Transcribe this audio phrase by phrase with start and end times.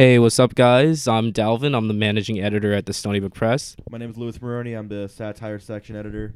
[0.00, 1.06] Hey, what's up, guys?
[1.06, 1.76] I'm Dalvin.
[1.76, 3.76] I'm the managing editor at the Stony Brook Press.
[3.90, 4.72] My name is Louis Maroney.
[4.72, 6.32] I'm the satire section editor.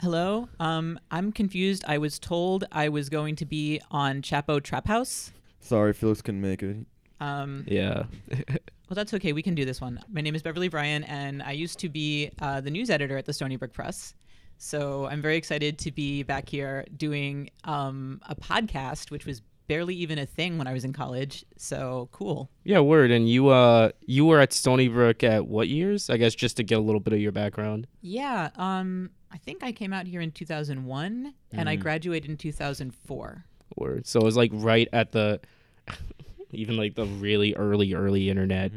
[0.00, 0.48] Hello.
[0.58, 1.84] Um, I'm confused.
[1.86, 5.32] I was told I was going to be on Chapo Trap House.
[5.60, 6.78] Sorry, Felix couldn't make it.
[7.20, 8.04] Um, Yeah.
[8.48, 9.34] well, that's okay.
[9.34, 10.00] We can do this one.
[10.10, 13.26] My name is Beverly Bryan, and I used to be uh, the news editor at
[13.26, 14.14] the Stony Brook Press.
[14.56, 19.94] So I'm very excited to be back here doing um, a podcast, which was barely
[19.94, 21.44] even a thing when I was in college.
[21.56, 22.50] So cool.
[22.64, 23.10] yeah, word.
[23.10, 26.10] And you uh you were at Stony Brook at what years?
[26.10, 27.86] I guess just to get a little bit of your background.
[28.02, 28.50] Yeah.
[28.56, 31.80] Um, I think I came out here in 2001, and I Mm.
[31.80, 33.44] graduated in 2004.
[33.76, 34.06] Word.
[34.06, 35.40] So it was like right at the
[36.52, 38.70] even like the really early early internet.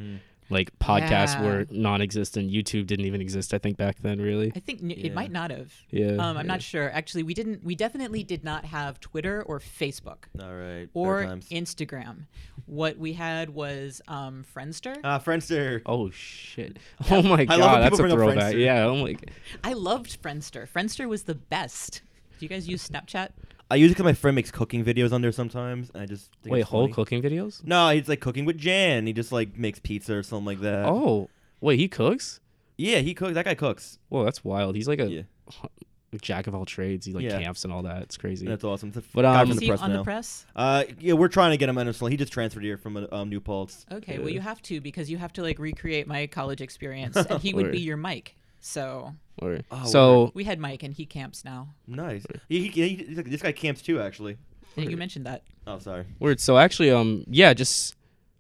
[0.50, 1.42] Like podcasts Yeah.
[1.44, 2.50] were non-existent.
[2.52, 3.54] YouTube didn't even exist.
[3.54, 4.52] I think back then, really.
[4.56, 5.08] I think n- Yeah.
[5.08, 5.74] it might not have.
[5.92, 6.12] Yeah.
[6.14, 6.42] Um, I'm yeah.
[6.54, 6.90] not sure.
[6.92, 7.64] Actually, we didn't.
[7.64, 10.88] We definitely did not have Twitter or Facebook All right.
[10.94, 11.24] or.
[11.52, 12.28] Instagram.
[12.66, 14.98] What we had was um, Friendster.
[15.04, 15.82] Ah, Friendster.
[15.86, 16.78] Oh shit!
[17.10, 18.54] Oh my I love god, that's a people bring throwback.
[18.56, 18.60] Friendster.
[18.66, 18.84] Yeah.
[18.86, 19.16] Oh my.
[19.64, 20.68] I loved Friendster.
[20.70, 22.02] Friendster was the best.
[22.40, 23.30] Do you guys use Snapchat?
[23.70, 26.32] I use it because my friend makes cooking videos on there sometimes, and I just
[26.42, 26.94] think Wait, it's whole funny.
[26.94, 27.64] cooking videos?
[27.66, 29.06] No, he's like cooking with Jan.
[29.08, 30.86] He just like makes pizza or something like that.
[30.86, 31.30] Oh,
[31.60, 32.40] wait, he cooks?
[32.78, 33.34] yeah, he cooks.
[33.34, 34.00] That guy cooks.
[34.10, 34.76] Whoa, that's wild.
[34.76, 35.22] He's like a Yeah,
[36.22, 37.06] jack of all trades.
[37.06, 37.42] He like Yeah.
[37.42, 38.04] camps and all that.
[38.04, 38.46] It's crazy.
[38.48, 38.90] that's awesome.
[38.90, 39.98] It's a But, guy um, from Is the he press on now.
[39.98, 40.46] the press?
[40.56, 42.00] Uh, yeah, we're trying to get him on his.
[42.00, 43.86] He just transferred here from uh, um, New Paltz.
[43.92, 44.36] Okay, well Yeah.
[44.36, 47.66] you have to because you have to like recreate my college experience, and he would
[47.66, 47.72] Word.
[47.74, 48.36] be your Mike.
[48.60, 51.70] So Or- Oh, so we had Mike, and he camps now.
[51.88, 52.26] Nice.
[52.50, 54.38] He, he, he, this guy camps too, actually.
[54.76, 54.92] And Word.
[54.92, 55.44] you mentioned that.
[55.66, 56.06] Oh, sorry.
[56.20, 56.40] weird.
[56.40, 57.96] So actually, um, yeah, just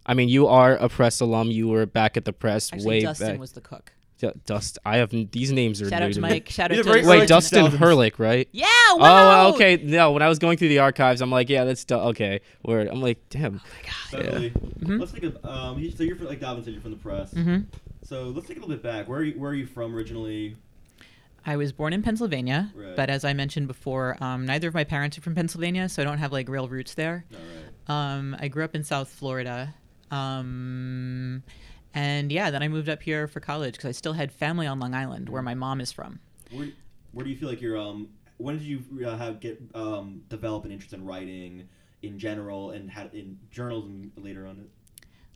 [0.06, 1.52] I mean, you are a press alum.
[1.52, 3.40] You were back at the press Actually, way Dustin back.
[3.40, 3.92] was the cook.
[4.20, 4.80] D- Dust.
[4.86, 6.30] I have these names are Shout new out to me.
[6.30, 6.50] Mike.
[6.50, 7.78] Shout out are very to early Wait, Dustin 2000s.
[7.78, 8.48] Herlick, right?
[8.52, 8.66] Yeah.
[8.96, 9.48] Wow.
[9.50, 9.78] Oh, okay.
[9.78, 12.42] No, when I was going through the archives, I'm like, yeah, that's du- okay.
[12.64, 12.88] Word.
[12.88, 13.61] I'm like, damn.
[14.11, 15.00] Beverly, Mhm.
[15.00, 15.77] let's think of um.
[15.80, 17.32] you- So you're from like Dalvin said, you're from the press.
[17.32, 17.60] hmm
[18.04, 19.08] So let's take a little bit back.
[19.08, 20.56] Where are you, where are you from originally?
[21.45, 22.95] I was born in Pennsylvania, Right.
[22.95, 26.06] but as I mentioned before, um, neither of my parents are from Pennsylvania, so I
[26.06, 27.23] don't have like real roots there.
[27.33, 28.16] All right.
[28.17, 29.73] Um, I grew up in South Florida,
[30.11, 31.44] um,
[31.97, 34.80] and yeah, then I moved up here for college because I still had family on
[34.80, 36.19] Long Island, where my mom is from.
[36.52, 36.69] Where,
[37.11, 38.09] where do you feel like you're um?
[38.37, 41.67] When did you uh, have get um develop an interest in writing
[42.03, 44.65] in general and had in journalism later on?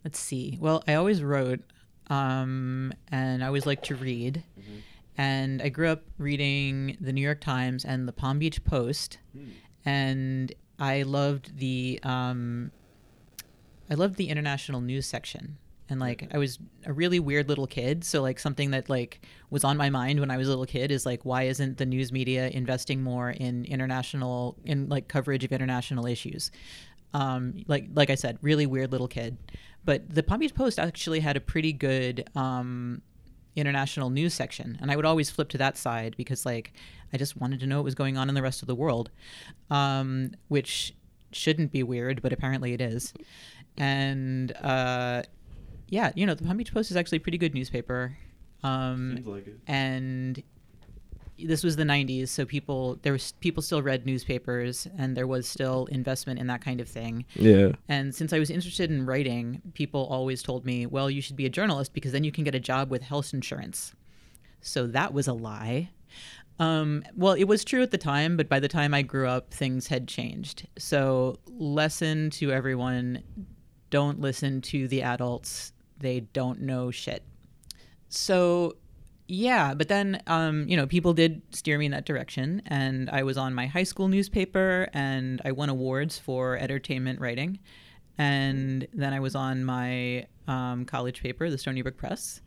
[0.03, 0.57] Let's see.
[0.61, 1.61] Well, I always wrote,
[2.07, 4.81] um, and I always liked to read, Mhm.
[5.17, 9.17] and I grew up reading the New York Times and the Palm Beach Post.
[9.33, 9.49] Hmm.
[9.83, 12.71] and I loved the um,
[13.89, 15.57] I loved the international news section.
[15.91, 19.63] And like I was a really weird little kid, so like something that like was
[19.63, 22.11] on my mind when I was a little kid is like why isn't the news
[22.11, 26.49] media investing more in international in like coverage of international issues?
[27.13, 29.37] Um, like like I said, really weird little kid.
[29.83, 33.01] But the Palm Beach Post actually had a pretty good um,
[33.55, 36.71] international news section and i would always flip to that side because like
[37.11, 39.09] i just wanted to know what was going on in the rest of the world
[39.69, 40.93] um, which
[41.33, 43.13] shouldn't be weird but apparently it is
[43.77, 45.21] and uh,
[45.91, 48.17] yeah you know the palm beach post is actually a pretty good newspaper
[48.63, 49.59] um, Seems like it.
[49.67, 50.41] and
[51.43, 55.47] this was the 90s so people there was people still read newspapers and there was
[55.47, 57.71] still investment in that kind of thing Yeah.
[57.89, 61.45] and since I was interested in writing, people always told me, well, you should be
[61.47, 63.93] a journalist because then you can get a job with health insurance.
[64.61, 65.89] So that was a lie.
[66.59, 69.51] Um, well, it was true at the time, but by the time I grew up,
[69.51, 70.67] things had changed.
[70.77, 73.23] So, lesson to everyone
[73.89, 77.23] don't listen to the adults, they don't know shit.
[78.09, 78.75] So,
[79.27, 83.23] yeah, but then, um, you know, people did steer me in that direction, and I
[83.23, 87.59] was on my high school newspaper, and I won awards for entertainment writing.
[88.17, 92.41] And then I was on my um, college paper, the Stony Brook Press,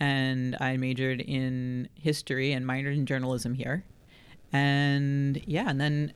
[0.00, 3.84] and I majored in history and minored in journalism here.
[4.52, 6.12] And yeah, and then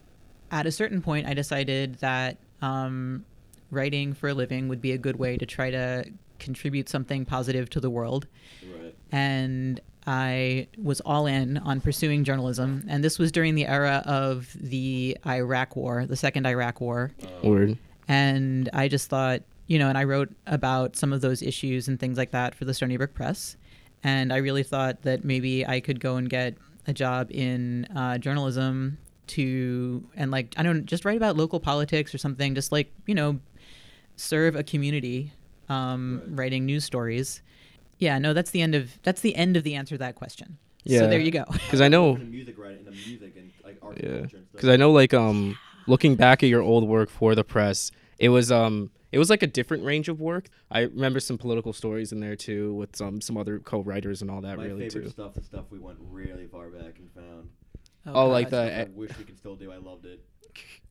[0.51, 3.25] at a certain point, I decided that um,
[3.71, 6.05] writing for a living would be a good way to try to
[6.39, 8.27] contribute something positive to the world
[8.63, 8.95] Right.
[9.13, 12.85] and I was all in on pursuing journalism.
[12.89, 17.11] And this was during the era of the Iraq War, the second Iraq War.
[17.43, 17.77] Word.
[18.07, 21.99] And I just thought, you know, and I wrote about some of those issues and
[21.99, 23.57] things like that for the Stony Brook Press.
[24.05, 26.55] And I really thought that maybe I could go and get
[26.87, 28.99] a job in uh, journalism
[29.29, 33.15] to, and like, I don't just write about local politics or something, just like, you
[33.17, 33.41] know,
[34.15, 35.33] serve a community
[35.69, 36.39] um, Right.
[36.39, 37.43] writing news stories.
[37.99, 40.59] Yeah, no, that's the end of that's the end of the answer to that question.
[40.85, 41.01] Yeah.
[41.01, 41.45] So there you go.
[41.51, 42.17] Because I know.
[42.17, 44.43] Music writing, in the music and like architecture Yeah.
[44.53, 48.29] Because I know, like, um, looking back at your old work for the press, it
[48.29, 50.49] was um, it was like a different range of work.
[50.71, 54.41] I remember some political stories in there too, with some some other co-writers and all
[54.43, 54.59] that.
[54.59, 55.11] My really favorite too.
[55.11, 57.49] stuff, the stuff we went really far back and found.
[58.09, 58.69] Oh, like God.
[58.69, 59.73] the- I wish we could still do.
[59.73, 60.25] I loved it.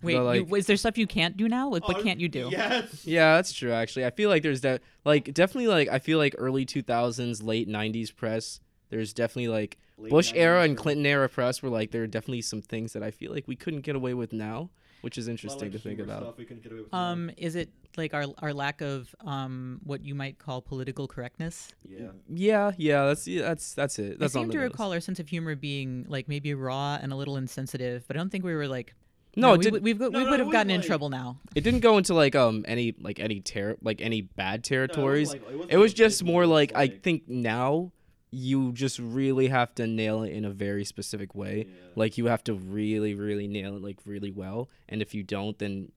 [0.02, 1.70] Wait, the, you- like- is there stuff you can't do now?
[1.70, 2.50] Like, what Oh, can't you do?
[2.52, 3.06] Yes.
[3.06, 3.72] Yeah, that's true.
[3.72, 7.68] Actually, I feel like there's that like definitely like I feel like early 2000s, late
[7.68, 8.60] 90s press.
[8.90, 10.78] There's definitely like Late Bush era and.
[10.78, 13.56] Clinton era press were like there are definitely some things that I feel like we
[13.56, 14.70] couldn't get away with now,
[15.02, 16.22] which is A lot interesting like, to think about.
[16.22, 17.12] Stuff we couldn't get away with now.
[17.12, 21.74] Um, is it like our our lack of um what you might call political correctness?
[21.90, 22.10] yeah.
[22.30, 24.20] Yeah, yeah, that's yeah, that's that's it.
[24.20, 27.12] That's I on seem to recall our sense of humor being like maybe raw and
[27.12, 28.94] a little insensitive, but I don't think we were like.
[29.36, 30.88] No, it we, didn't- would- we've we no, would it have gotten wasn't in like-
[30.88, 31.40] trouble now.
[31.56, 35.30] It didn't go into like um any like any ter- like any bad territories.
[35.32, 37.92] like- it wasn't it was like just more moves, like I think now
[38.32, 41.68] you just really have to nail it in a very specific way.
[41.70, 41.74] Yeah.
[41.96, 45.58] Like you have to really really nail it like really well, and if you don't,
[45.60, 45.92] then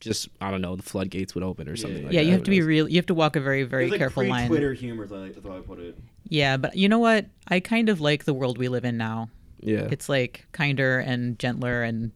[0.00, 2.00] just I don't know the floodgates would open or something.
[2.00, 2.04] yeah.
[2.06, 2.26] like yeah, that.
[2.26, 2.66] you have to be knows?
[2.68, 2.88] real.
[2.88, 4.48] You have to walk a very very like careful line.
[4.48, 5.04] Twitter humor.
[5.04, 5.98] is like- That's how I put it.
[6.28, 7.26] Yeah, but you know what?
[7.48, 9.30] I kind of like the world we live in now.
[9.60, 9.88] Yeah.
[9.90, 12.12] It's like kinder and gentler and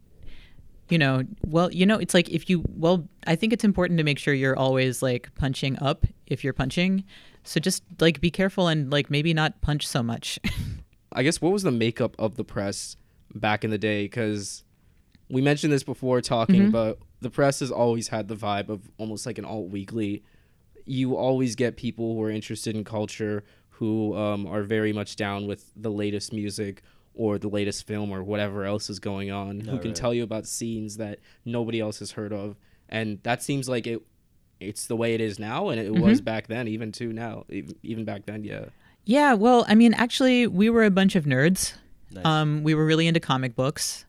[0.88, 4.04] you know, well, you know, it's like if you well, I think it's important to
[4.04, 7.04] make sure you're always like punching up if you're punching.
[7.44, 10.38] So just like be careful and like maybe not punch so much.
[11.12, 12.96] I guess what was the makeup of the press
[13.34, 14.04] back in the day?
[14.04, 14.64] Because
[15.30, 16.72] we mentioned this before talking, Mhm.
[16.72, 20.22] but the press has always had the vibe of almost like an alt weekly.
[20.84, 25.46] You always get people who are interested in culture who um, are very much down
[25.46, 26.82] with the latest music
[27.16, 29.96] or the latest film or whatever else is going on, who Oh, can right.
[29.96, 32.56] tell you about scenes that nobody else has heard of,
[32.88, 34.02] and that seems like it.
[34.60, 37.74] It's the way it is now, and it was back then, even too now, even,
[37.82, 38.66] even back then, yeah.
[39.04, 41.74] yeah, well, I mean, actually, we were a bunch of nerds.
[42.10, 42.24] Nice.
[42.24, 44.04] Um, we were really into comic books.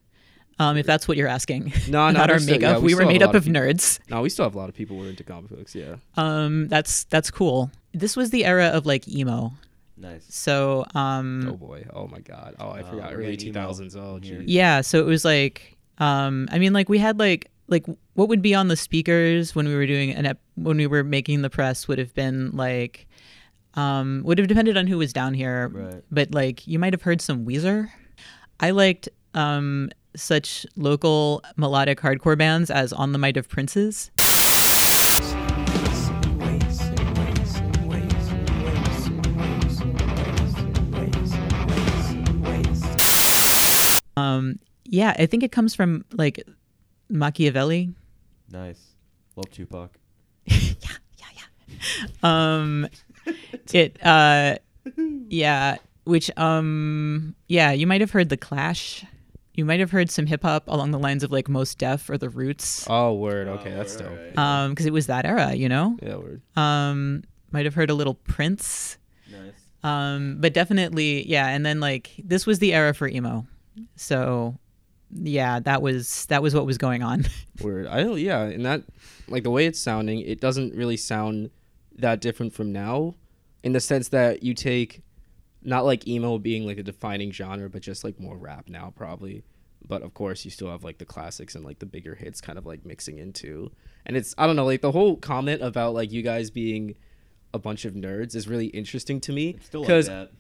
[0.60, 1.72] Um, if that's what you're asking.
[1.90, 2.78] No, no, about our still- makeup.
[2.78, 4.00] yeah, we we were made up of of nerds.
[4.10, 5.96] No, we still have a lot of people who are into comic books, yeah.
[6.16, 7.70] Um, that's that's cool.
[7.94, 9.52] This was the era of like emo.
[9.98, 10.26] Nice.
[10.30, 11.86] So um, Oh boy.
[11.94, 12.56] Oh my god.
[12.60, 13.12] Oh, I Oh, forgot.
[13.12, 13.94] we're Early two thousands.
[13.94, 14.16] two emo.
[14.16, 14.44] Oh geez.
[14.46, 18.42] Yeah, so it was like um I mean like we had like like what would
[18.42, 21.50] be on the speakers when we were doing an ep- when we were making the
[21.50, 23.08] press would have been like
[23.74, 25.70] um would have depended on who was down here.
[25.70, 26.04] Right.
[26.12, 27.90] But like you might have heard some Weezer.
[28.60, 34.10] I liked um such local melodic hardcore bands as On the Might of Princes.
[44.18, 46.42] Um yeah, I think it comes from like
[47.10, 47.94] Machiavelli.
[48.52, 48.82] Nice.
[49.36, 49.92] Love Tupac.
[50.48, 50.64] Yeah,
[51.18, 51.78] yeah, yeah.
[52.24, 52.88] Um
[53.74, 54.56] it uh
[55.30, 59.06] yeah which um yeah you might have heard the clash
[59.54, 62.18] you might have heard some hip hop along the lines of like Mos Def or
[62.18, 63.48] the roots Oh word.
[63.50, 64.38] Okay, Oh, that's right, dope.
[64.38, 64.38] right.
[64.38, 66.42] um because it was that era you know Yeah, word.
[66.56, 68.98] um might have heard a little prince
[69.30, 69.54] Nice.
[69.84, 73.46] um but definitely yeah and then like this was the era for emo
[73.96, 74.58] so
[75.12, 77.26] yeah that was that was what was going on
[77.62, 77.88] Word.
[77.88, 78.20] I don't.
[78.20, 78.84] Yeah, and that
[79.28, 81.50] like the way it's sounding, it doesn't really sound
[81.98, 83.16] that different from now,
[83.64, 85.02] in the sense that you take
[85.64, 89.44] not like emo being like a defining genre, but just like more rap now probably.
[89.88, 92.58] But of course, you still have like the classics and like the bigger hits kind
[92.58, 93.72] of like mixing into.
[94.06, 96.96] And it's I don't know like the whole comment about like you guys being
[97.54, 100.32] a bunch of nerds is really interesting to me It's still like because that.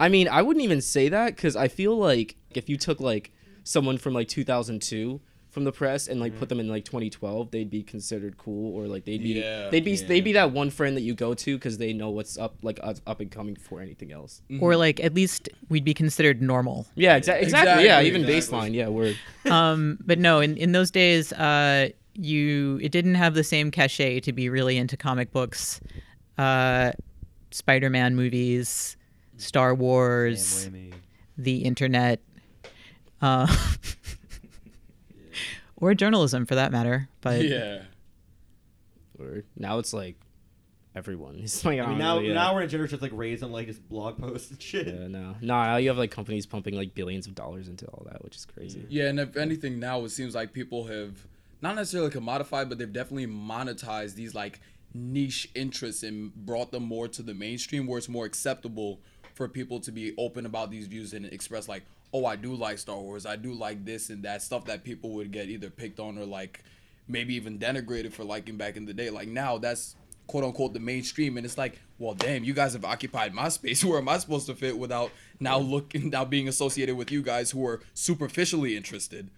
[0.00, 3.00] I, I mean, I wouldn't even say that because I feel like if you took
[3.00, 3.32] like
[3.64, 5.20] someone from like 2002
[5.50, 6.38] from the press and like Mm-hmm.
[6.40, 9.70] put them in like 2012, they'd be considered cool or like they'd be Yeah.
[9.70, 10.06] they'd be Yeah.
[10.08, 12.80] they'd be that one friend that you go to because they know what's up like
[12.82, 14.42] up up and coming before anything else.
[14.60, 17.84] or like at least we'd be considered normal Yeah, exa- exactly.
[17.84, 18.58] Yeah, even exactly.
[18.70, 18.74] baseline.
[18.74, 19.16] Yeah, word.
[19.50, 24.20] um, but no, in, in those days, uh, you it didn't have the same cachet
[24.20, 25.80] to be really into comic books,
[26.36, 26.90] uh,
[27.52, 28.96] Spider-Man movies,
[29.36, 30.68] Star Wars,
[31.36, 32.20] the internet,
[33.20, 33.46] uh,
[35.76, 37.08] or journalism for that matter.
[37.20, 37.82] But yeah.
[39.18, 39.46] Word.
[39.56, 40.16] Now it's like
[40.94, 41.38] everyone.
[41.42, 42.34] It's like I mean, don't now know, yeah.
[42.34, 44.86] now we're in a generation that's like raised on like his blog posts and shit.
[44.86, 45.34] Yeah, no, no.
[45.40, 48.44] Now you have like companies pumping like billions of dollars into all that, which is
[48.44, 48.86] crazy.
[48.88, 51.26] Yeah, and if anything, now it seems like people have
[51.60, 54.60] not necessarily commodified, but they've definitely monetized these like
[54.92, 59.00] niche interests and brought them more to the mainstream, where it's more acceptable
[59.34, 62.78] for people to be open about these views and express like, oh, I do like
[62.78, 66.00] Star Wars, I do like this and that stuff that people would get either picked
[66.00, 66.62] on or like
[67.08, 69.10] maybe even denigrated for liking back in the day.
[69.10, 72.84] Like now, that's quote unquote the mainstream, and it's like, well, damn, you guys have
[72.84, 73.84] occupied my space.
[73.84, 75.10] Where am I supposed to fit without
[75.40, 79.30] now looking now being associated with you guys who are superficially interested?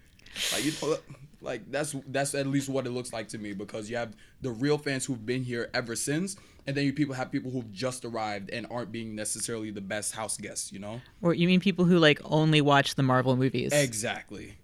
[0.52, 0.96] Like you know,
[1.40, 4.50] Like that's that's at least what it looks like to me because you have the
[4.50, 6.36] real fans who've been here ever since,
[6.66, 10.14] and then you people have people who've just arrived and aren't being necessarily the best
[10.14, 11.00] house guests, you know?
[11.23, 13.73] Or you mean people who like only watch the Marvel movies?
[13.73, 14.56] Exactly.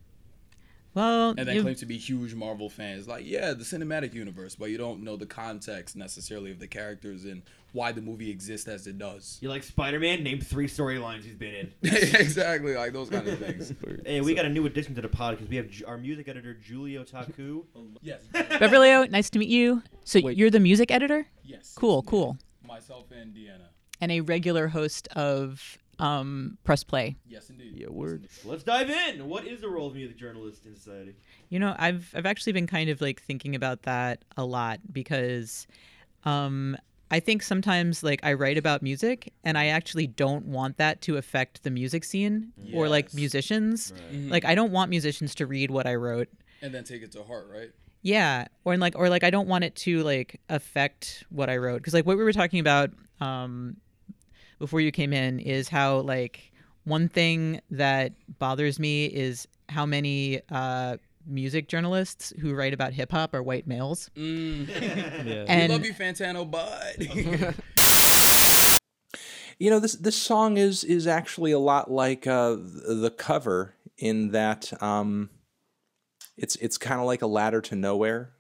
[0.95, 3.09] Well, And then you- claim to be huge Marvel fans.
[3.09, 7.25] Like, yeah, the cinematic universe, but you don't know the context necessarily of the characters
[7.25, 9.39] and why the movie exists as it does.
[9.41, 10.23] You like Spider Man?
[10.23, 11.73] Name three storylines he's been in.
[11.83, 13.73] exactly, like those kind of things.
[14.07, 16.55] Hey, we got a new addition to the pod because we have our music editor
[16.55, 17.65] Julio Taku.
[18.03, 18.21] Yes.
[18.33, 19.83] Beverly, nice to meet you.
[20.05, 20.37] So Wait.
[20.37, 21.75] you're the music editor Yes.
[21.77, 22.37] Cool, cool.
[22.67, 23.69] Myself and Deanna.
[24.01, 27.17] and a regular host of um, Press Play.
[27.29, 27.75] Yes, indeed.
[27.77, 28.27] Yeah, word.
[28.45, 29.29] Let's dive in.
[29.29, 31.15] What is the role of music journalist in society?
[31.49, 35.67] You know, I've I've actually been kind of like thinking about that a lot because
[36.25, 36.77] um
[37.13, 41.19] I think sometimes like I write about music and I actually don't want that to
[41.19, 43.15] affect the music scene or like Yes.
[43.15, 43.93] musicians.
[44.11, 44.31] Mhm.
[44.31, 46.29] Like I don't want musicians to read what I wrote.
[46.63, 47.71] And then take it to heart, right?
[48.01, 51.77] Yeah, or like or like I don't want it to like affect what I wrote
[51.77, 52.91] because like what we were talking about
[53.21, 53.77] um
[54.59, 56.53] before you came in is how like
[56.85, 63.11] one thing that bothers me is how many uh music journalists who write about hip
[63.13, 64.11] hop are white males.
[64.17, 64.69] Mm.
[65.27, 65.67] Yeah.
[65.67, 66.99] we love you, Fantano, but
[69.59, 73.75] You know, this this song is is actually a lot like uh, the the cover
[73.97, 75.31] in that um,
[76.37, 78.33] it's it's kind of like a ladder to nowhere.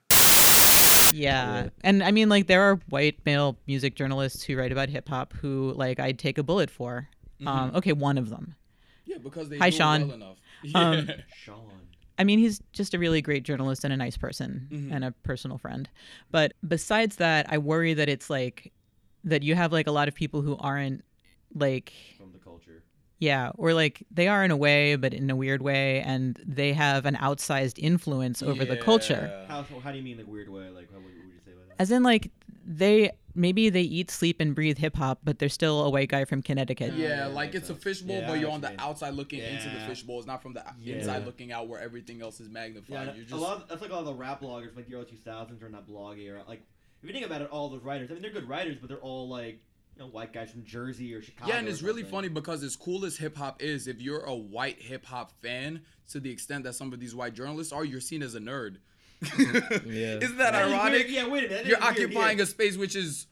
[1.12, 1.68] yeah.
[1.82, 5.32] And I mean like there are white male music journalists who write about hip hop
[5.34, 7.08] who like I'd take a bullet for.
[7.46, 8.56] Um okay, one of them.
[9.04, 10.08] yeah, because they Hi, do Sean.
[10.08, 10.36] well enough.
[10.74, 11.70] Um, Sean.
[12.23, 14.95] I mean, he's just a really great journalist and a nice person Mhm.
[14.95, 15.88] and a personal friend.
[16.31, 18.73] But besides that, I worry that it's like
[19.25, 21.05] that you have like a lot of people who aren't
[21.52, 22.85] like From the culture.
[23.19, 26.73] yeah, or like they are in a way, but in a weird way, and they
[26.75, 29.35] have an outsized influence over the culture.
[29.49, 30.69] How, how do you mean like weird way?
[30.71, 31.75] Like what what would you say about that?
[31.83, 32.31] As in, like
[32.64, 36.25] they maybe they eat, sleep, and breathe hip hop, but they're still a white guy
[36.25, 36.92] from Connecticut.
[36.95, 37.83] Yeah, Yeah, like it's a sense.
[37.83, 39.87] fishbowl, Yeah, but you're on the outside looking into the Yeah.
[39.88, 40.19] fishbowl.
[40.19, 40.97] It's not from the Yeah.
[40.97, 43.07] inside looking out where everything else is magnified.
[43.09, 43.62] Yeah, you're a lot.
[43.62, 45.87] Of, that's like a lot of the rap bloggers like the early 2000s are not
[45.87, 46.45] that blog era.
[46.47, 46.62] Like
[47.02, 48.11] if you think about it, all those writers.
[48.11, 49.61] I mean, they're good writers, but they're all like
[49.97, 51.52] you know white guys from Jersey or Chicago.
[51.52, 54.35] yeah, and it's really funny because as cool as hip hop is, if you're a
[54.35, 58.00] white hip hop fan, to the extent that some of these white journalists are, you're
[58.00, 58.76] seen as a nerd.
[59.87, 60.19] Yeah.
[60.19, 61.07] Isn't that That is ironic?
[61.09, 61.67] Yeah, wait a minute.
[61.67, 62.45] you're is weird, occupying yeah.
[62.45, 63.26] a space which is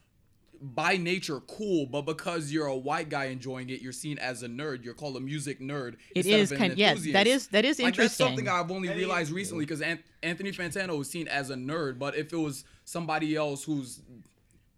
[0.63, 4.47] by nature cool, but because you're a white guy enjoying it, you're seen as a
[4.47, 4.83] nerd.
[4.83, 5.95] You're called a music nerd.
[6.15, 6.77] It instead of an kind.
[6.77, 7.13] Yeah, enthusiast.
[7.13, 10.51] that is that is Like that's something I've only I mean- realized recently because Anthony
[10.51, 14.01] Fantano was seen as a nerd, but if it was somebody else who's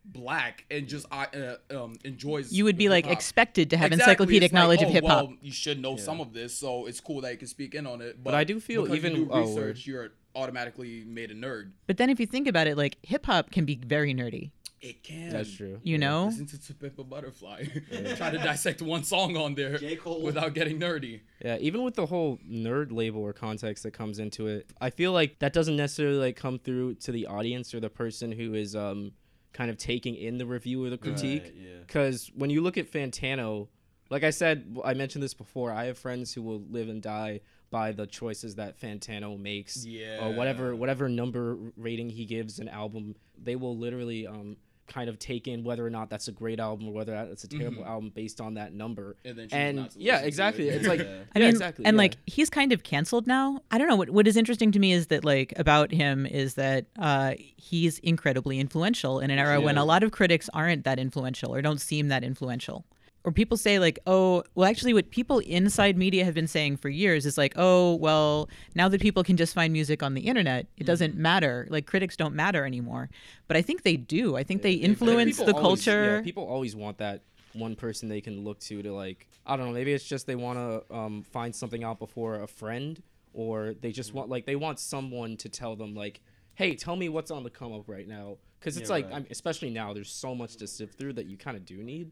[0.05, 1.25] black and just uh,
[1.72, 3.17] uh, um, enjoys, you would be like hip-hop.
[3.17, 5.27] expected to have Exactly, encyclopedic like, knowledge of oh, hip hop.
[5.27, 7.86] Well, you should know some of this, so it's cool that you can speak in
[7.86, 8.24] on it.
[8.24, 9.86] But, I do feel even- you do oh, research, word.
[9.86, 11.71] you're automatically made a nerd.
[11.87, 14.51] But then if you think about it, like hip hop can be very nerdy.
[14.83, 15.29] It can.
[15.29, 15.79] That's true.
[15.81, 16.25] You know?
[16.25, 17.63] Listen to To Pimp a Butterfly.
[18.17, 19.95] Try to dissect one song on there J.
[19.95, 20.21] Cole.
[20.21, 21.21] without getting nerdy.
[21.43, 25.13] Yeah, even with the whole nerd label or context that comes into it, I feel
[25.13, 28.75] like that doesn't necessarily like come through to the audience or the person who is
[28.75, 29.13] um
[29.53, 31.43] kind of taking in the review or the critique.
[31.43, 31.69] Right, yeah.
[31.87, 33.69] Because when you look at Fantano,
[34.09, 35.71] like I said, I mentioned this before.
[35.71, 37.39] I have friends who will live and die
[37.73, 40.25] by the choices that Fantano makes, Yeah.
[40.25, 43.15] or whatever whatever number rating he gives an album.
[43.37, 46.89] They will literally um kind of take in whether or not that's a great album
[46.89, 49.15] or whether that's a terrible album based on that number.
[49.23, 50.67] And then And not yeah, exactly.
[50.67, 50.75] it.
[50.75, 51.19] It's like Yeah.
[51.35, 51.85] I yeah, exactly.
[51.85, 52.03] and yeah.
[52.03, 53.61] like he's kind of canceled now.
[53.71, 56.55] I don't know what what is interesting to me is that like about him is
[56.55, 60.99] that uh, he's incredibly influential in an era when a lot of critics aren't that
[60.99, 62.85] influential or don't seem that influential.
[63.25, 66.89] Or people say like, oh, well, actually, what people inside media have been saying for
[66.89, 70.67] years is like, oh, well, now that people can just find music on the internet,
[70.77, 71.65] it doesn't matter.
[71.69, 73.09] Like critics don't matter anymore.
[73.47, 74.35] But I think they do.
[74.35, 76.15] I think they influence the always- culture.
[76.17, 77.21] Yeah, people always want that
[77.53, 79.73] one person they can look to to like I don't know.
[79.73, 83.01] Maybe it's just they want to um, find something out before a friend,
[83.33, 86.19] or they just want like they want someone to tell them like,
[86.55, 88.37] hey, tell me what's on the come up right now.
[88.59, 89.15] Because it's Yeah, like right.
[89.15, 92.11] I'm, especially now, there's so much to sift through that you kind of do need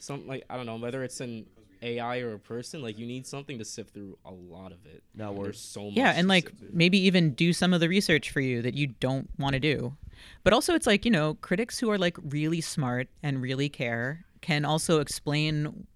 [0.00, 1.46] some like I don't know whether it's an
[1.82, 5.02] AI or a person like you need something to sift through a lot of it.
[5.14, 5.58] That And works.
[5.58, 5.94] So much.
[5.96, 9.30] yeah and like maybe even do some of the research for you that you don't
[9.38, 9.96] want to do
[10.44, 14.24] but also it's like you know critics who are like really smart and really care
[14.42, 15.86] can also explain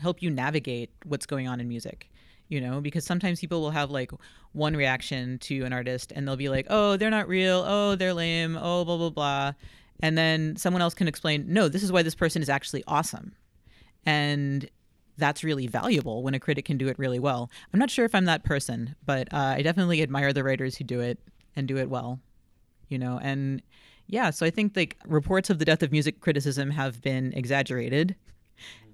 [0.00, 2.10] help you navigate what's going on in music
[2.48, 4.12] you know because sometimes people will have like
[4.52, 8.14] one reaction to an artist and they'll be like oh they're not real oh they're
[8.14, 9.52] lame oh blah blah blah
[10.02, 13.34] and then someone else can explain no this is why this person is actually awesome
[14.06, 14.68] and
[15.20, 17.50] that's really valuable when a critic can do it really well.
[17.72, 20.84] I'm not sure if I'm that person, but uh, I definitely admire the writers who
[20.84, 21.20] do it
[21.54, 22.18] and do it well.
[22.88, 23.62] You know, and
[24.08, 28.16] yeah, so I think like reports of the death of music criticism have been exaggerated.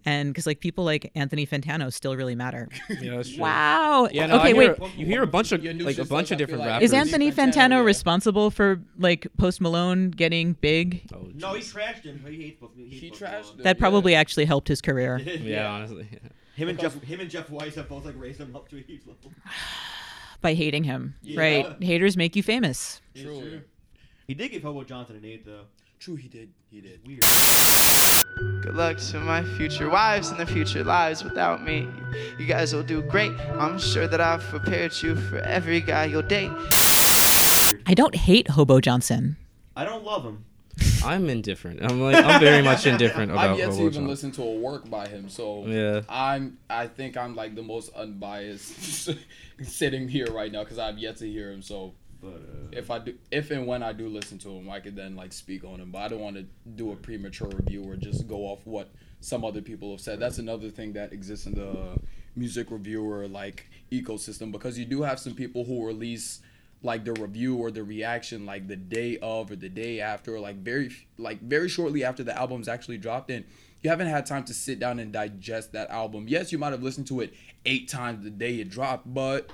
[0.06, 2.68] And because like people like Anthony Fantano still really matter.
[2.88, 3.42] Yeah, that's true.
[3.42, 4.08] Wow.
[4.12, 4.78] Yeah, no, okay, I wait.
[4.78, 6.84] hear, you hear a bunch of like a bunch of different like- rappers.
[6.90, 7.80] Is Anthony Fantano, Fantano yeah.
[7.80, 11.02] responsible for like Post Malone getting big?
[11.12, 11.74] Oh, No, he jeez.
[11.74, 12.24] trashed him.
[12.28, 12.70] He hates both.
[12.76, 13.62] He, He trashed him.
[13.64, 13.80] That Yeah.
[13.80, 15.18] probably actually helped his career.
[15.24, 16.06] yeah, honestly.
[16.54, 18.80] Him and Jeff, him and Jeff Weiss have both like raised him up to a
[18.80, 19.32] huge level.
[20.40, 21.14] by hating him.
[21.22, 21.40] Yeah.
[21.40, 21.82] Right.
[21.82, 23.00] Haters make you famous.
[23.14, 23.40] It's True.
[23.40, 23.60] true.
[24.28, 25.64] He did give Hobo Johnson an eight though.
[25.98, 26.50] True, he did.
[26.70, 27.00] He did.
[27.06, 27.24] Weird.
[28.62, 31.88] Good luck to my future wives and their future lives without me.
[32.38, 33.32] You guys will do great.
[33.58, 36.50] I'm sure that I've prepared you for every guy you'll date.
[37.86, 39.36] I don't hate Hobo Johnson.
[39.74, 40.44] I don't love him.
[41.04, 41.82] I'm indifferent.
[41.82, 44.06] I'm like I'm very much indifferent about I've yet to even Johnson.
[44.08, 46.02] listen to a work by him, so Yeah.
[46.08, 46.58] I'm.
[46.68, 49.08] I think I'm like the most unbiased
[49.62, 51.62] sitting here right now because I've yet to hear him.
[51.62, 51.94] So
[52.26, 52.38] Uh,
[52.72, 55.32] if I do, if and when I do listen to him, I could then like
[55.32, 55.90] speak on him.
[55.90, 58.90] But I don't want to do a premature review or just go off what
[59.20, 60.20] some other people have said.
[60.20, 61.98] That's another thing that exists in the
[62.36, 66.40] music reviewer like ecosystem because you do have some people who release
[66.82, 70.40] like the review or the reaction like the day of or the day after or
[70.40, 73.42] like very like very shortly after the album's actually dropped in
[73.80, 76.82] you haven't had time to sit down and digest that album yes you might have
[76.82, 77.32] listened to it
[77.64, 79.50] eight times the day it dropped but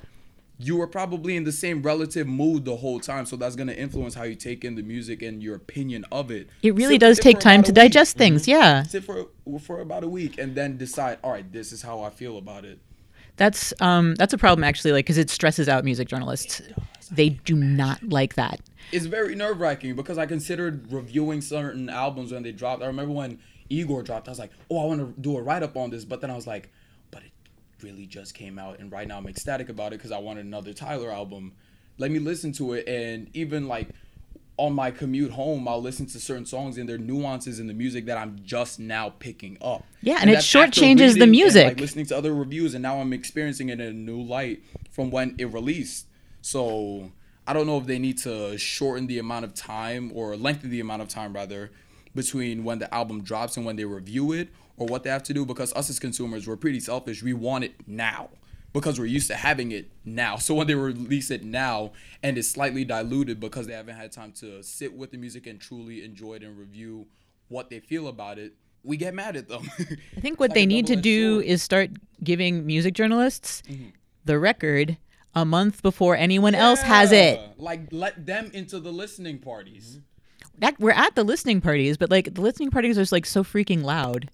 [0.63, 4.15] you were probably in the same relative mood the whole time, so that's gonna influence
[4.15, 6.49] how you take in the music and your opinion of it.
[6.63, 7.77] It really Sit does with it take time to a week.
[7.77, 7.87] Mm-hmm.
[7.87, 8.49] digest things.
[8.49, 8.83] Yeah.
[8.85, 9.27] Sit for
[9.61, 11.19] for about a week and then decide.
[11.23, 12.79] All right, this is how I feel about it.
[13.37, 16.63] That's um that's a problem actually like cuz it stresses out music journalists.
[17.11, 18.61] They do not like that.
[18.91, 22.83] It's very nerve wracking because I considered reviewing certain albums when they dropped.
[22.83, 23.39] I remember when
[23.69, 26.05] Igor dropped, I was like, oh, I want to do a write up on this,
[26.05, 26.71] but then I was like,
[27.83, 30.73] really just came out, and right now I'm ecstatic about it because I wanted another
[30.73, 31.53] Tyler album.
[31.99, 33.89] Let me listen to it, and even like
[34.57, 38.07] on my commute home, I'll listen to certain songs and their nuances in the music
[38.07, 39.85] that I'm just now picking up.
[40.03, 41.65] Yeah, and it that's after shortchanges the and, music.
[41.65, 45.11] like, listening to other reviews, and now I'm experiencing it in a new light from
[45.11, 46.07] when it released.
[46.43, 47.13] So
[47.47, 50.81] I don't know if they need to shorten the amount of time or lengthen the
[50.81, 51.71] amount of time rather
[52.15, 55.35] between when the album drops and when they review it, or what they have to
[55.35, 55.45] do.
[55.45, 57.23] Because us as consumers, we're pretty selfish.
[57.23, 58.31] We want it now
[58.73, 60.37] because we're used to having it now.
[60.37, 64.33] So when they release it now and it's slightly diluted because they haven't had time
[64.41, 67.07] to sit with the music and truly enjoy it and review
[67.49, 69.69] what they feel about it, we get mad at them.
[70.17, 71.91] I think what they need to do is start
[72.25, 73.91] giving music journalists Mm-hmm.
[74.25, 74.97] the record
[75.35, 77.41] a month before anyone else has it.
[77.59, 80.01] Like let them into the listening parties.
[80.59, 83.43] That, we're at the listening parties, but like the listening parties are just like so
[83.43, 84.31] freaking loud.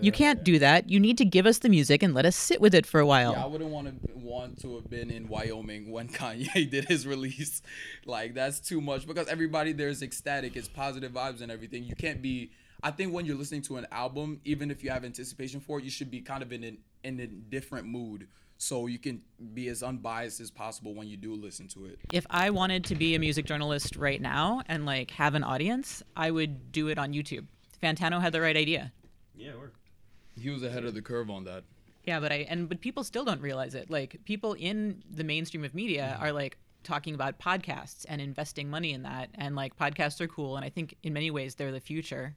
[0.00, 0.90] You can't do that.
[0.90, 3.06] You need to give us the music and let us sit with it for a
[3.06, 3.32] while.
[3.32, 7.06] Yeah, I wouldn't want to want to have been in Wyoming when Kanye did his
[7.06, 7.62] release.
[8.04, 10.56] Like that's too much because everybody there is ecstatic.
[10.56, 11.84] It's positive vibes and everything.
[11.84, 12.50] You can't be.
[12.82, 15.84] I think when you're listening to an album, even if you have anticipation for it,
[15.84, 19.22] you should be kind of in an in a different mood so you can
[19.54, 21.98] be as unbiased as possible when you do listen to it.
[22.12, 26.02] if I wanted to be a music journalist right now and like have an audience,
[26.16, 27.46] I would do it on YouTube.
[27.82, 28.92] Fantano had the right idea.
[29.36, 29.72] yeah, we're
[30.40, 31.64] He was ahead of the curve on that.
[32.04, 33.90] Yeah, but I and but people still don't realize it.
[33.90, 38.92] Like people in the mainstream of media are like talking about podcasts and investing money
[38.92, 41.80] in that and like podcasts are cool and I think in many ways they're the
[41.80, 42.34] future.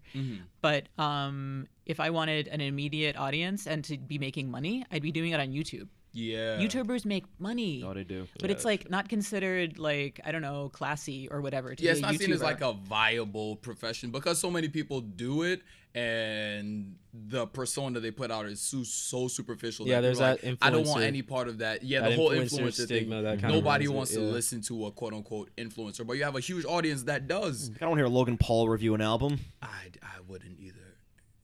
[0.62, 5.12] But um if I wanted an immediate audience and to be making money, I'd be
[5.12, 5.88] doing it on YouTube.
[6.12, 6.58] Yeah.
[6.58, 7.84] YouTubers make money.
[7.86, 8.28] oh they do.
[8.40, 11.76] But it's like not considered like I don't know classy or whatever.
[11.76, 14.70] To Yeah, be it's a not seen as like a viable profession because so many
[14.70, 15.62] people do it,
[15.94, 19.88] and the persona they put out is so, so superficial.
[19.88, 21.84] Yeah, that there's that like, I don't want any part of that.
[21.84, 23.24] Yeah, that the whole influencer influencer stigma thing.
[23.24, 24.32] that kinda Nobody ruins it, wants to yeah.
[24.32, 27.72] listen to a quote unquote influencer, but you have a huge audience that does.
[27.82, 29.40] I don't hear Logan Paul review an album.
[29.62, 29.68] I
[30.02, 30.79] I wouldn't either.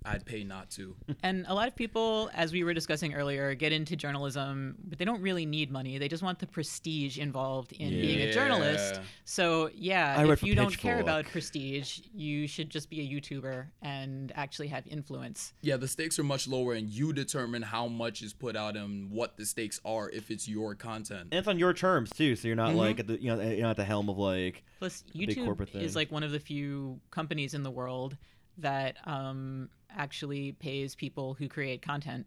[0.05, 0.95] I'd pay not to.
[1.23, 5.05] And a lot of people, as we were discussing earlier, get into journalism, but they
[5.05, 5.97] don't really need money.
[5.97, 9.01] They just want the prestige involved in being a journalist.
[9.23, 13.67] So, yeah, I if you don't care about prestige, you should just be a YouTuber
[13.81, 15.53] and actually have influence.
[15.61, 19.09] Yeah, the stakes are much lower, and you determine how much is put out and
[19.09, 21.29] what the stakes are if it's your content.
[21.31, 23.61] And it's on your terms too, so you're not like at the you know you're
[23.61, 25.81] not at the helm of like Plus, big YouTube corporate thing.
[25.81, 28.17] is like one of the few companies in the world
[28.57, 32.25] that um, actually pays people who create content.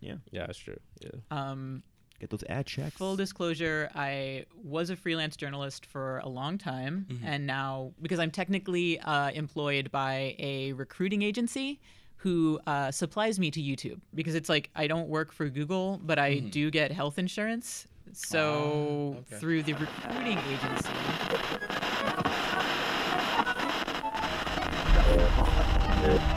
[0.00, 0.78] Yeah, Yeah, that's true.
[1.00, 1.10] Yeah.
[1.30, 1.82] Um,
[2.20, 2.96] get those ad checks.
[2.96, 7.26] Full disclosure, I was a freelance journalist for a long time, Mm-hmm.
[7.26, 11.80] and now because I'm technically uh, employed by a recruiting agency,
[12.16, 16.18] who uh, supplies me to YouTube because it's like I don't work for Google, but
[16.18, 17.86] I do get health insurance.
[18.12, 19.36] So okay.
[19.40, 20.88] through the recruiting agency.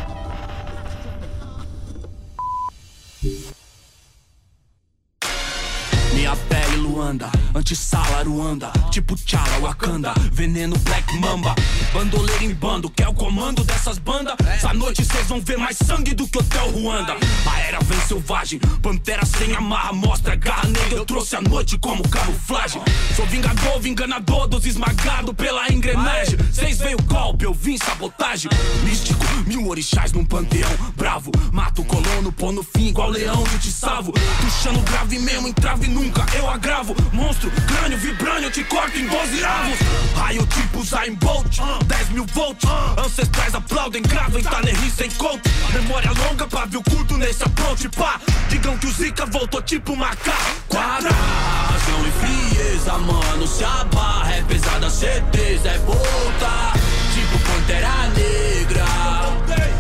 [7.68, 11.56] Luanda, antissala Ruanda Tipo Tchala, Wakanda, veneno Black Mamba
[11.94, 14.36] Bandoleiro em bando, quer o comando dessas bandas?
[14.46, 17.16] Essa noite cês vão ver mais sangue do que Hotel Ruanda.
[17.46, 22.08] A era vem selvagem, pantera sem amarra Mostra garra negra, eu trouxe a noite como
[22.08, 22.82] camuflagem.
[23.16, 26.38] Sou vingador, vinganador dos esmagados pela engrenagem.
[26.52, 28.52] Cês veio golpe, eu vim sabotagem.
[28.84, 33.60] Místico, mil orixás num panteão Bravo, mato o colono, pô no fim igual leão de
[33.60, 34.12] te salvo.
[34.42, 36.96] Puxando grave mesmo, entrave nunca, eu agravo.
[37.14, 39.80] Monstro, crânio, vibrânio, eu te corto em 12 avos.
[40.16, 42.70] Raio tipo Zayn Bolt, 10 mil volts.
[42.98, 45.42] Ancestrais aplaudem, gravem, talerri sem coach
[45.74, 48.20] Memória longa, pavio curto nesse approach, pá.
[48.50, 52.12] Digam que o Zika voltou tipo macaco Quadra, razão e
[52.56, 56.74] frieza, mano Se a barra é pesada, certeza é voltar
[57.14, 58.86] Tipo Pantera Negra.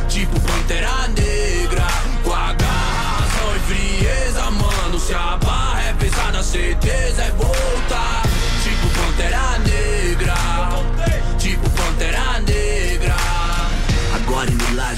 [0.09, 1.87] Tipo Pantera Negra.
[2.23, 2.55] Com a
[3.55, 8.06] e frieza, mano Se a barra é pesada, certeza é voltar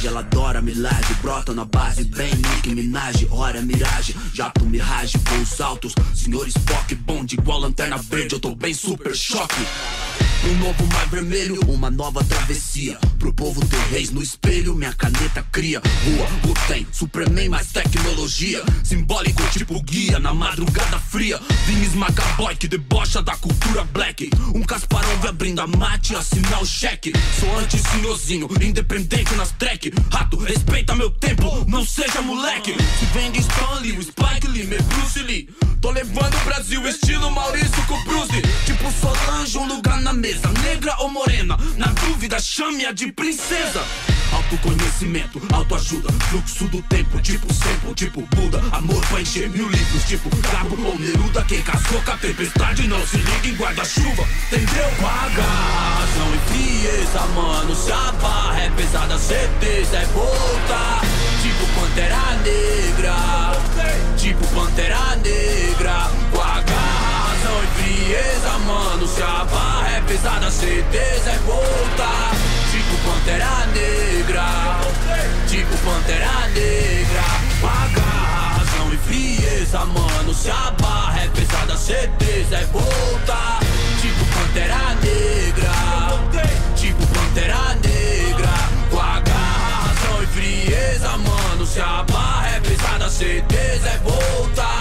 [0.08, 1.14] Ela adora milagre.
[1.22, 7.36] Brota na base, bem Nick Minaj Hora miragem, jato mirage Voos altos, senhor Spock Bonde
[7.36, 9.66] igual lanterna verde, eu tô bem super choque
[10.46, 12.98] um novo mar vermelho, uma nova travessia.
[13.18, 15.82] Pro povo ter reis no espelho, minha caneta cria.
[16.06, 18.64] Rua, o tem, Superman mais tecnologia.
[18.84, 21.40] Simbólico tipo guia na madrugada fria.
[21.66, 24.30] Vim esmagar boy que debocha da cultura black.
[24.56, 27.12] Um Kasparov abrindo a mate, assinar o cheque.
[27.40, 29.92] Sou anti-senhorzinho, independente nas track.
[30.12, 32.74] Rato, respeita meu tempo, não seja moleque.
[33.00, 35.50] Se vem de Stanley, o Spike Lee, meu Bruce Lee.
[35.82, 38.42] Tô levando o Brasil estilo Maurício com Bruce.
[38.66, 43.84] Tipo Solange, um lugar na mesa Negra ou morena, na dúvida chame-a de princesa.
[44.32, 48.62] Autoconhecimento, autoajuda, fluxo do tempo Tipo sempre, tipo Buda.
[48.72, 51.44] Amor pra encher mil livros, tipo Cabo ou Neruda.
[51.46, 54.28] Quem casou com a tempestade não se liga em guarda-chuva.
[54.52, 54.86] Entendeu?
[55.02, 55.90] Paga.
[56.30, 61.02] E frieza, mano Se a barra é pesada, certeza é voltar
[61.42, 63.52] Tipo Pantera Negra.
[64.16, 66.10] Tipo Pantera Negra
[68.10, 72.32] frieza, mano Se a barra é pesada, certeza é voltar
[72.72, 74.80] Tipo Pantera Negra
[75.48, 77.24] Tipo Pantera Negra.
[77.62, 83.60] Com a garra, razão e frieza, mano Se a barra é pesada, certeza é voltar
[84.02, 85.72] Tipo Pantera Negra
[86.76, 88.50] Tipo Pantera Negra.
[88.90, 94.79] Com a garra, razão e frieza, mano Se a barra é pesada, certeza é voltar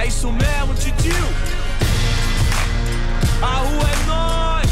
[0.00, 1.12] É isso mesmo, titio.
[3.42, 4.70] A rua é nós.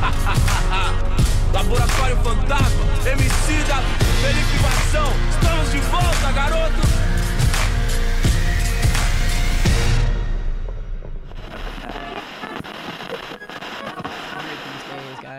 [1.54, 3.80] Laboratório Fantasma, MC da
[4.20, 5.12] Verificação.
[5.30, 7.09] Estamos de volta, garoto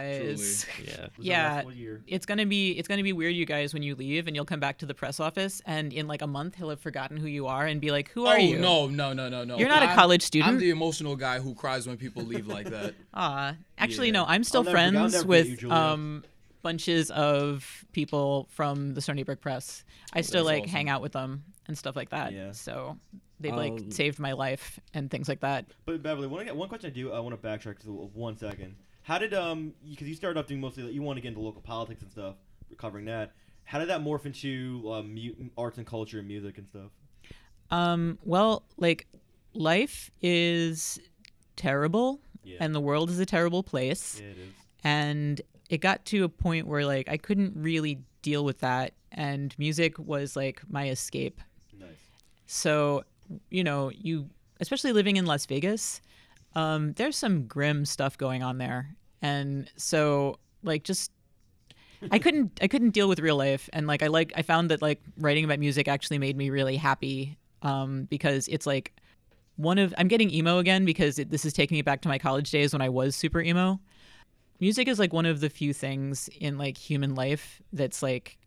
[0.01, 0.87] Weird these days, guys.
[0.99, 1.07] Yeah.
[1.17, 2.01] Was Yeah, last one year?
[2.07, 4.59] it's gonna be it's gonna be weird, you guys, when you leave and you'll come
[4.59, 7.47] back to the press office, and in like a month he'll have forgotten who you
[7.47, 9.57] are and be like, "Who Oh are you?" no, no, no, no, no.
[9.57, 10.49] You're not a I'm- college student.
[10.49, 12.95] I'm the emotional guy who cries when people leave like that.
[13.13, 14.13] Aw, actually, Yeah.
[14.13, 14.25] no.
[14.25, 16.23] I'm still I'll friends never forget you, with um
[16.61, 19.83] bunches of people from the Stony Brook Press.
[20.13, 20.71] I still like awesome.
[20.71, 22.33] hang out with them and stuff like that.
[22.33, 22.51] Yeah.
[22.51, 22.97] So
[23.39, 25.65] they've like Um, saved my life and things like that.
[25.85, 28.75] But Beverly, one, one question I do, I want to backtrack to one second.
[29.11, 31.61] How did um, because you started off doing mostly, you want to get into local
[31.61, 32.35] politics and stuff,
[32.77, 33.33] covering that.
[33.65, 36.91] How did that morph into um, arts and culture and music and stuff?
[37.71, 39.07] Um, well, like
[39.53, 40.97] life is
[41.57, 42.59] terrible Yeah.
[42.61, 44.17] and the world is a terrible place.
[44.17, 44.53] Yeah, it is.
[44.85, 49.53] and it got to a point where like I couldn't really deal with that and
[49.59, 51.41] music was like my escape.
[51.77, 51.89] Nice.
[52.45, 53.03] So,
[53.49, 54.29] you know, you
[54.61, 55.99] especially living in Las Vegas,
[56.55, 58.95] um, there's some grim stuff going on there.
[59.21, 61.11] And so like just
[62.11, 64.81] I couldn't I couldn't deal with real life and like I like I found that
[64.81, 68.93] like writing about music actually made me really happy um, because it's like
[69.57, 72.17] one of I'm getting emo again because it, this is taking me back to my
[72.17, 73.79] college days when I was super emo.
[74.59, 78.37] Music is like one of the few things in like human life that's like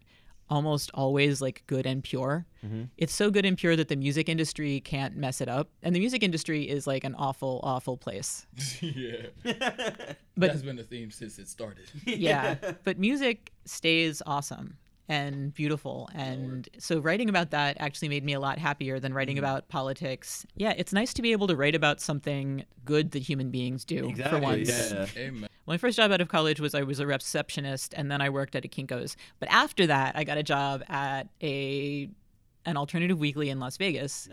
[0.51, 2.47] almost always like good and pure.
[2.65, 2.85] Mm-hmm.
[2.97, 5.69] It's so good and pure that the music industry can't mess it up.
[5.83, 8.47] And the music industry is like an awful, awful place.
[8.81, 9.27] yeah.
[9.45, 11.91] But- That's been the theme since it started.
[12.05, 14.77] yeah but music stays awesome
[15.09, 16.09] and beautiful.
[16.15, 19.45] And so writing about that actually made me a lot happier than writing mm-hmm.
[19.45, 20.47] about politics.
[20.57, 24.09] Yeah it's nice to be able to write about something good that human beings do
[24.09, 24.93] Exactly, for once.
[24.93, 25.07] yeah.
[25.17, 25.49] Amen.
[25.67, 28.55] my first job out of college was i was a receptionist and then i worked
[28.57, 29.17] at a Kinko's.
[29.41, 32.09] But after that i got a job at a
[32.67, 34.29] an alternative weekly in las vegas.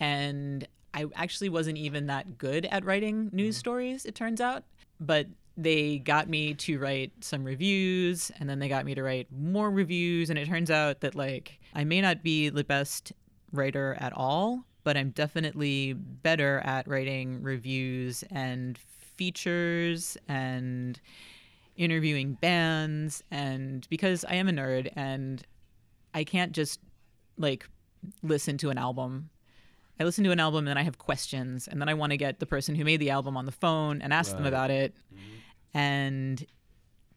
[0.00, 3.60] And I actually wasn't even that good at writing news mm-hmm.
[3.60, 4.64] stories, it turns out.
[5.00, 5.26] But
[5.58, 9.70] they got me to write some reviews, and then they got me to write more
[9.70, 10.30] reviews.
[10.30, 13.12] And it turns out that, like, I may not be the best
[13.52, 21.00] writer at all, but I'm definitely better at writing reviews and features and
[21.76, 23.24] interviewing bands.
[23.32, 25.44] And because I am a nerd and
[26.14, 26.78] I can't just,
[27.36, 27.68] like,
[28.22, 29.30] listen to an album
[30.00, 32.16] I listen to an album and then I have questions, and then I want to
[32.16, 34.94] get the person who made the album on the phone and ask them about it.
[35.12, 35.34] Mm-hmm.
[35.74, 36.44] And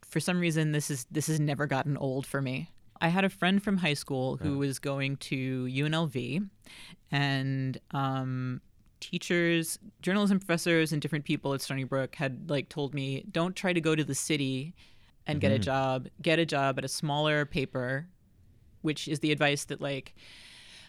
[0.05, 2.69] for some reason, this is this has never gotten old for me.
[2.99, 6.47] I had a friend from high school who was going to UNLV,
[7.11, 8.61] and um,
[8.99, 13.73] teachers, journalism professors, and different people at Stony Brook had like told me, don't try
[13.73, 14.75] to go to the city
[15.25, 16.07] and get a job.
[16.21, 18.07] Get a job at a smaller paper,
[18.81, 20.13] which is the advice that like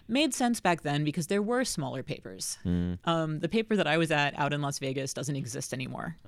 [0.09, 2.59] made sense back then because there were smaller papers.
[3.05, 6.18] Um, the paper that I was at out in Las Vegas doesn't exist anymore.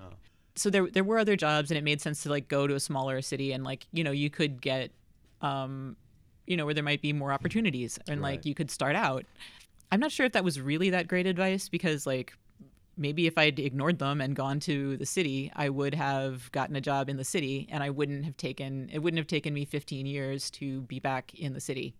[0.56, 2.80] So there there were other jobs, and it made sense to like go to a
[2.80, 4.90] smaller city and like you know you could get,
[5.40, 5.96] um,
[6.46, 9.24] you know where there might be more opportunities and like you could start out.
[9.90, 12.34] I'm not sure if that was really that great advice because like
[12.96, 16.80] maybe if I'd ignored them and gone to the city, I would have gotten a
[16.80, 20.06] job in the city and I wouldn't have taken it wouldn't have taken me 15
[20.06, 21.94] years to be back in the city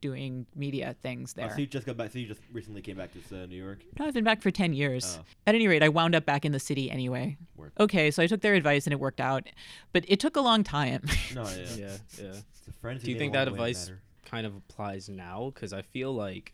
[0.00, 1.50] doing media things Oh, there.
[1.50, 2.12] so you just got back.
[2.12, 3.80] So you just recently came back to uh, New York.
[3.98, 5.18] No, I've been back for 10 years.
[5.20, 5.24] Oh.
[5.46, 7.36] At any rate, I wound up back in the city anyway.
[7.56, 7.72] Word.
[7.80, 9.48] Okay, so I took their advice and it worked out,
[9.92, 11.02] but it took a long time.
[11.34, 11.66] No, yeah.
[11.76, 12.32] Yeah, yeah.
[12.66, 14.02] The friends Do you think that advice matter.
[14.24, 15.50] kind of applies now?
[15.54, 16.52] Because I feel like,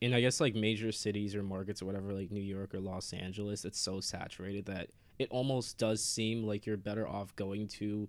[0.00, 3.12] in I guess like major cities or markets or whatever, like New York or Los
[3.12, 4.88] Angeles, it's so saturated that
[5.18, 8.08] it almost does seem like you're better off going to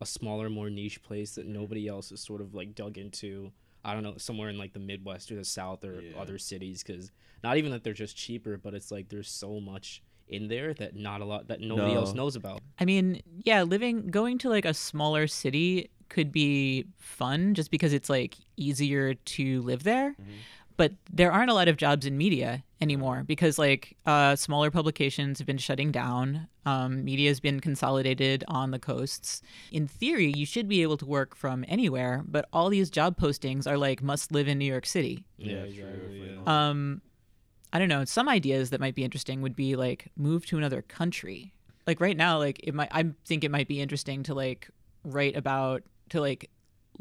[0.00, 3.52] a smaller, more niche place that nobody else is sort of like dug into.
[3.84, 6.20] I don't know, somewhere in like the Midwest or the South or Yeah.
[6.20, 7.10] other cities, because
[7.42, 10.94] not even that they're just cheaper, but it's like there's so much in there that
[10.96, 12.62] not a lot that nobody else knows about.
[12.78, 17.92] I mean, yeah, living going to like a smaller city could be fun just because
[17.92, 20.10] it's like easier to live there.
[20.10, 20.30] Mm-hmm.
[20.76, 25.38] But there aren't a lot of jobs in media anymore because like uh, smaller publications
[25.38, 26.48] have been shutting down.
[26.66, 29.42] Um, media has been consolidated on the coasts.
[29.70, 33.66] In theory, you should be able to work from anywhere, but all these job postings
[33.66, 35.24] are like must live in New York City.
[35.38, 36.42] Yeah, true, yeah.
[36.46, 37.02] Um,
[37.72, 38.04] I don't know.
[38.04, 41.54] Some ideas that might be interesting would be like move to another country.
[41.86, 42.88] Like right now, like it might.
[42.92, 44.68] I think it might be interesting to like
[45.04, 46.50] write about to like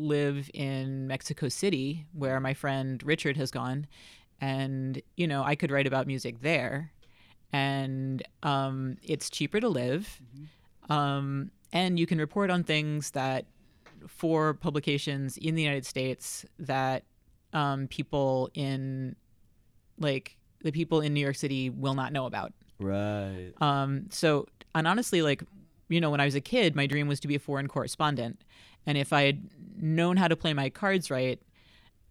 [0.01, 3.87] live in Mexico City, where my friend Richard has gone,
[4.39, 6.91] and you know I could write about music there,
[7.53, 10.21] and um, it's cheaper to live,
[10.89, 13.45] um, and you can report on things that
[14.07, 17.03] for publications in the United States that
[17.53, 19.15] um, people in
[19.99, 22.53] like the people in New York City will not know about.
[22.79, 23.51] Right.
[23.59, 25.43] Um, so, and honestly, like,
[25.89, 28.41] you know, when I was a kid, my dream was to be a foreign correspondent.
[28.85, 31.39] And if I had known how to play my cards right,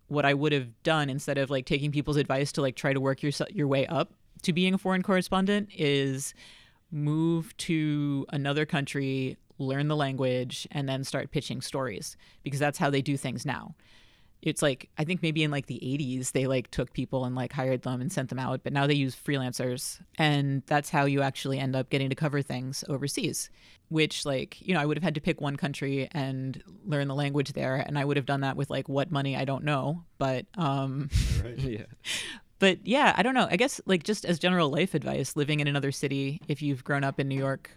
[0.09, 3.01] what I would have done instead of like taking people's advice to like try to
[3.01, 6.35] work your your way up to being a foreign correspondent is
[6.91, 12.91] move to another country, learn the language, and then start pitching stories because that's how
[12.91, 13.75] they do things now.
[14.42, 17.53] It's like I think maybe in like the 80s they like took people and like
[17.53, 21.22] hired them and sent them out, but now they use freelancers and that's how you
[21.22, 23.50] actually end up getting to cover things overseas.
[23.88, 27.14] Which like, you know, I would have had to pick one country and learn the
[27.14, 30.05] language there and I would have done that with like what money I don't know,
[30.18, 31.11] but um
[31.44, 31.59] Right.
[31.59, 31.85] yeah.
[32.59, 33.48] but yeah, I don't know.
[33.50, 37.05] I guess like just as general life advice, living in another city if you've grown
[37.05, 37.70] up in New York,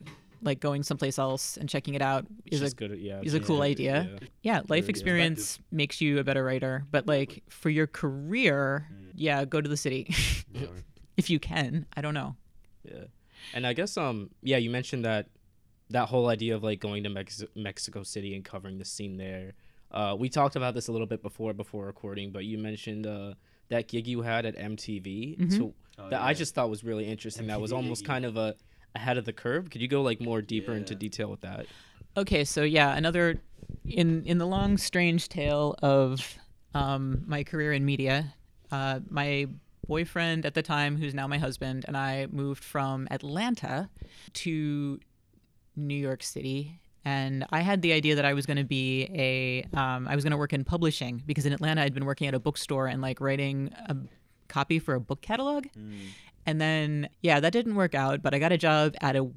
[0.44, 3.00] like going someplace else and checking it out It's is a just good.
[3.00, 4.10] Yeah, is a it's cool good, idea.
[4.22, 4.28] yeah.
[4.42, 9.46] yeah, life Good experience makes you a better writer, but like for your career, yeah,
[9.46, 10.14] go to the city
[11.18, 11.86] if you can.
[11.96, 12.36] I don't know.
[12.84, 13.06] Yeah,
[13.54, 15.28] and I guess um yeah, you mentioned that
[15.90, 19.54] that whole idea of like going to Mex- Mexico City and covering the scene there.
[19.92, 23.34] Uh, we talked about this a little bit before before recording, but you mentioned uh,
[23.70, 25.52] that gig you had at MTV.
[25.56, 27.46] So Oh, that I just thought was really interesting.
[27.48, 28.56] that was almost kind of a
[28.96, 29.70] ahead of the curve.
[29.70, 31.66] Could you go like more deeper into detail with that?
[32.16, 33.42] Okay, so yeah, another
[33.86, 36.38] in in the long strange tale of
[36.74, 38.34] um, my career in media.
[38.72, 39.48] Uh, my
[39.88, 43.90] boyfriend at the time, who's now my husband, and I moved from Atlanta
[44.34, 45.00] to
[45.76, 46.80] New York City.
[47.06, 50.24] And I had the idea that I was going to be a, um, I was
[50.24, 53.02] going to work in publishing because in Atlanta I'd been working at a bookstore and
[53.02, 53.98] like writing a
[54.48, 55.66] copy for a book catalog.
[56.46, 59.30] And then, yeah, that didn't work out, but I got a job at a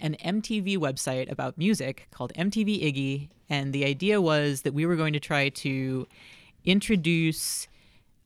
[0.00, 4.96] an MTV website about music called MTV Iggy, and the idea was that we were
[4.96, 6.06] going to try to
[6.64, 7.66] introduce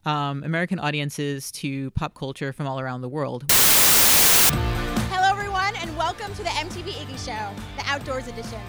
[0.04, 3.44] um, American audiences to pop culture from all around the world.
[5.10, 8.60] Hello, everyone, and welcome to the MTV Iggy Show, the Outdoors Edition.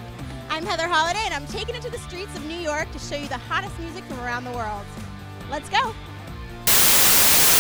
[0.49, 3.15] I'm Heather Holiday, and I'm taking it to the streets of New York to show
[3.15, 4.85] you the hottest music from around the world.
[5.49, 5.93] Let's go.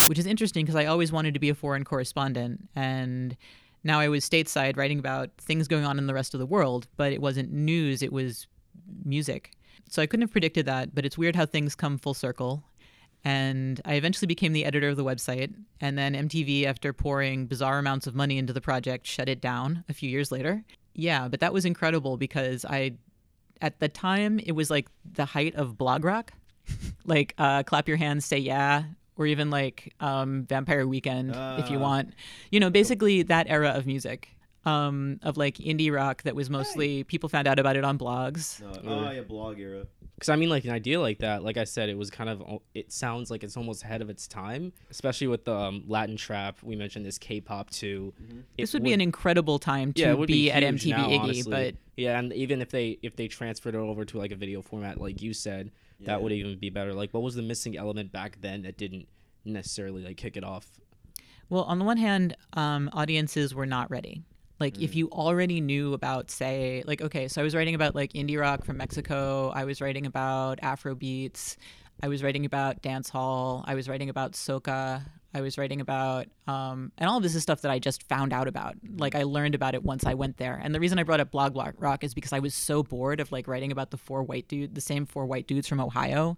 [0.07, 2.69] Which is interesting because I always wanted to be a foreign correspondent.
[2.75, 3.35] And
[3.83, 6.87] now I was stateside writing about things going on in the rest of the world,
[6.97, 8.47] but it wasn't news, it was
[9.03, 9.51] music.
[9.89, 12.63] So I couldn't have predicted that, but it's weird how things come full circle.
[13.25, 15.53] And I eventually became the editor of the website.
[15.79, 19.83] And then MTV, after pouring bizarre amounts of money into the project, shut it down
[19.87, 20.63] a few years later.
[20.93, 22.93] Yeah, but that was incredible because I,
[23.61, 26.33] at the time, it was like the height of blog rock.
[27.05, 28.83] like uh, clap your hands, say yeah,
[29.17, 31.81] or even like um, Vampire Weekend, if you Ah.
[31.81, 32.13] want.
[32.51, 34.29] You know, basically that era of music,
[34.65, 38.61] um, of like indie rock that was mostly people found out about it on blogs.
[38.83, 39.85] No, oh yeah, blog era.
[40.15, 42.41] Because I mean, like an idea like that, like I said, it was kind of.
[42.73, 46.57] It sounds like it's almost ahead of its time, especially with the um, Latin trap.
[46.63, 48.13] We mentioned this K-pop too.
[48.57, 51.19] It This would be an incredible time to yeah, be, be, at MTV now, Iggy,
[51.19, 51.51] honestly.
[51.51, 54.61] but yeah, and even if they if they transferred it over to like a video
[54.61, 55.71] format, like you said,
[56.03, 56.13] Yeah.
[56.13, 56.93] that would even be better.
[56.93, 59.07] Like, what was the missing element back then that didn't
[59.45, 60.67] necessarily like kick it off?
[61.49, 64.23] Well, on the one hand, um, audiences were not ready.
[64.59, 64.83] Like, Mm.
[64.83, 68.39] if you already knew about, say, like, okay, so I was writing about like indie
[68.39, 71.57] rock from Mexico, I was writing about Afro beats,
[72.01, 76.27] I was writing about dance hall, I was writing about soca, I was writing about,
[76.47, 78.75] um, and all of this is stuff that I just found out about.
[78.97, 80.59] Like, I learned about it once I went there.
[80.61, 83.31] And the reason I brought up Blog Rock is because I was so bored of
[83.31, 86.37] like writing about the four white dude, the same four white dudes from Ohio,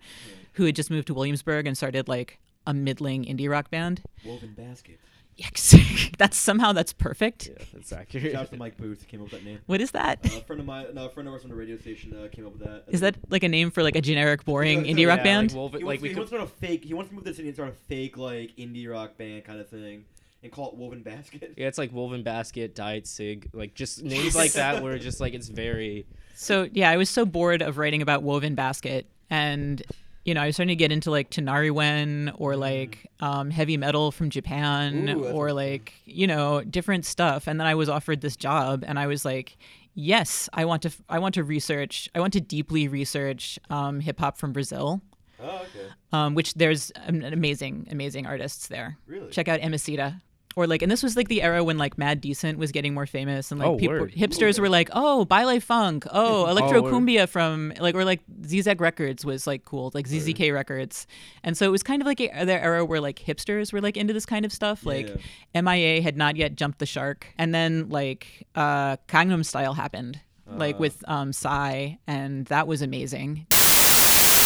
[0.54, 4.02] who had just moved to Williamsburg and started like a middling indie rock band.
[4.26, 5.00] Woven basket.
[5.38, 5.76] Yes,
[6.18, 7.48] that's somehow that's perfect.
[7.48, 8.32] Yeah, that's accurate.
[8.32, 9.60] Shout out to Mike Booth came up with that name.
[9.66, 10.20] What is that?
[10.24, 12.30] Uh, a friend of mine, no, a friend of ours on the radio station uh,
[12.32, 12.86] came up with that.
[12.88, 15.54] Is that like a name for like a generic, boring Yeah, indie rock yeah, band?
[15.54, 16.86] Like, Wolven- He like wants, we he could, wants to start a fake.
[16.86, 19.60] He wants to move this city and start a fake like indie rock band kind
[19.60, 20.06] of thing,
[20.42, 21.54] and call it Woven Basket.
[21.58, 25.34] yeah, it's like Woven Basket, Diet Sig, like just names like that where just like
[25.34, 29.82] it's very so yeah, I was so bored of writing about Woven Basket, and
[30.26, 34.12] you know, I was starting to get into like Tinariwen or like um, heavy metal
[34.12, 37.48] from Japan Ooh, or like you know different stuff.
[37.48, 39.58] And then I was offered this job, and I was like,
[39.94, 40.92] yes, I want to.
[41.08, 42.10] I want to research.
[42.16, 45.02] I want to deeply research um, hip hop from Brazil.
[45.40, 45.92] Oh, okay.
[46.14, 48.98] um, which there's amazing, amazing artists there.
[49.06, 49.30] Really?
[49.32, 50.22] Check out Emicida
[50.56, 53.06] or like and this was like the era when like Mad Decent was getting more
[53.06, 54.14] famous and like oh, people word.
[54.14, 56.06] hipsters were like, "Oh, Baile Funk.
[56.12, 60.08] Oh, oh Electro oh, Cumbia from like or like Zizek Records was like cool, like
[60.08, 60.56] ZZK word.
[60.56, 61.08] Records."
[61.44, 63.98] And so it was kind of like a, the era where like hipsters were like
[63.98, 64.86] into this kind of stuff.
[64.86, 65.10] Like
[65.54, 65.62] yeah.
[65.62, 67.28] MIA had not yet jumped the shark.
[67.38, 70.22] And then like uh Gangnam Style happened.
[70.50, 70.56] Uh.
[70.56, 70.80] Like ah.
[70.80, 73.46] with um Psy and that was amazing.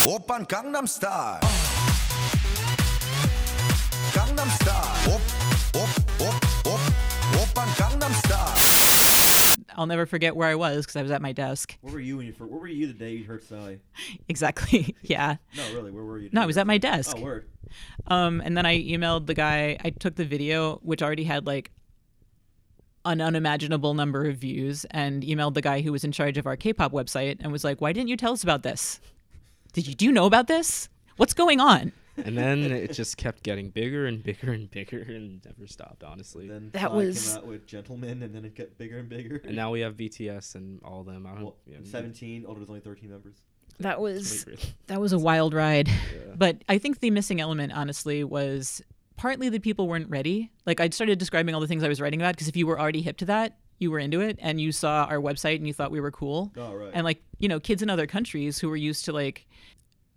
[0.06, 1.59] Oppa Gangnam Style.
[9.80, 11.78] I'll never forget where I was because I was at my desk.
[11.80, 13.80] Where were you when you first, Where were you the day you heard Sally?
[14.28, 14.94] Exactly.
[15.04, 15.38] yeah.
[15.56, 15.90] No, really.
[15.90, 16.30] Where were you?
[16.34, 17.16] No, I was at my desk.
[17.18, 17.48] Oh, word.
[18.08, 19.78] Um, and then I emailed the guy.
[19.82, 21.72] I took the video, which already had like
[23.06, 26.58] an unimaginable number of views, and emailed the guy who was in charge of our
[26.58, 29.00] K-pop website and was like, "Why didn't you tell us about this?
[29.72, 30.90] Did you do you know about this?
[31.16, 35.44] What's going on?" And then it just kept getting bigger and bigger and bigger and
[35.46, 38.98] never stopped honestly Then That was- came out with Gentlemen, and then it got bigger
[38.98, 39.42] and bigger.
[39.44, 42.46] and now we have bts and all of them i don't well, yeah, 17.
[42.46, 43.36] Older was only 13 members.
[43.80, 44.46] That was
[44.88, 45.90] that was a wild ride.
[46.36, 48.82] But I think the missing element, honestly, was
[49.16, 50.52] partly that people weren't ready.
[50.66, 52.78] Like I started describing all the things I was writing about because if you were
[52.78, 55.74] already hip to that, you were into it, and you saw our website and you
[55.74, 56.52] thought we were cool.
[56.58, 56.92] Oh, right.
[56.94, 59.48] And like you know, kids in other countries who were used to like,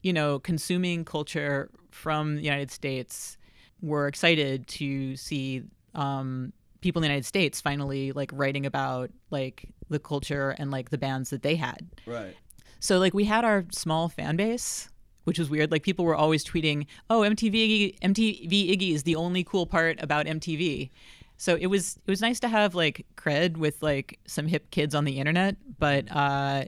[0.03, 3.37] you know, consuming culture from the United States
[3.81, 5.63] were excited to see
[5.95, 10.91] um, people in the United States finally like writing about like the culture and like
[10.91, 11.89] the bands that they had.
[12.07, 12.37] Right.
[12.81, 14.89] So like we had our small fan base,
[15.25, 15.71] which was weird.
[15.71, 20.03] Like people were always tweeting, "Oh, MTV Iggy, MTV Iggy is the only cool part
[20.03, 20.91] about MTV."
[21.37, 24.95] So it was it was nice to have like cred with like some hip kids
[24.95, 26.65] on the internet, but uh,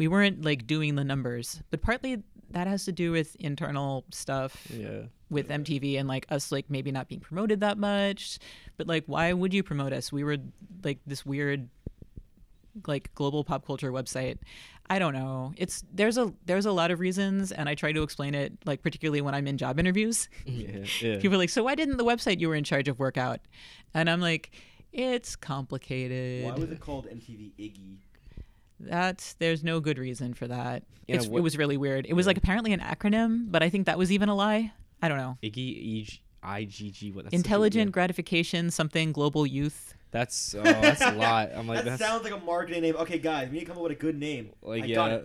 [0.00, 1.60] we weren't like doing the numbers.
[1.70, 2.22] But partly
[2.52, 5.02] that has to do with internal stuff Yeah.
[5.28, 8.38] with MTV and like us like maybe not being promoted that much.
[8.78, 10.10] But like why would you promote us?
[10.10, 10.38] We were
[10.82, 11.68] like this weird
[12.86, 14.38] like global pop culture website.
[14.88, 15.52] I don't know.
[15.58, 18.82] It's there's a there's a lot of reasons and I try to explain it like
[18.82, 20.28] particularly when I'm in job interviews.
[20.46, 20.84] Yeah.
[21.02, 21.18] yeah.
[21.18, 23.40] People are like, "So why didn't the website you were in charge of work out?"
[23.94, 24.50] And I'm like,
[24.92, 27.98] "It's complicated." Why was it called MTV Iggy?
[28.80, 30.82] That there's no good reason for that.
[31.06, 32.06] Yeah, it's, what- it was really weird.
[32.06, 34.72] It was like apparently an acronym, but I think that was even a lie.
[35.02, 35.38] I don't know.
[35.42, 37.14] Iggy E G- IGG.
[37.14, 37.24] What?
[37.24, 39.94] That's Intelligent gratification, something global youth.
[40.10, 41.50] That's oh, that's a lot.
[41.54, 42.96] I'm like that that's sounds like a marketing name.
[42.96, 44.50] Okay, guys, we need to come up with a good name.
[44.62, 44.94] like I yeah.
[44.94, 45.24] got it.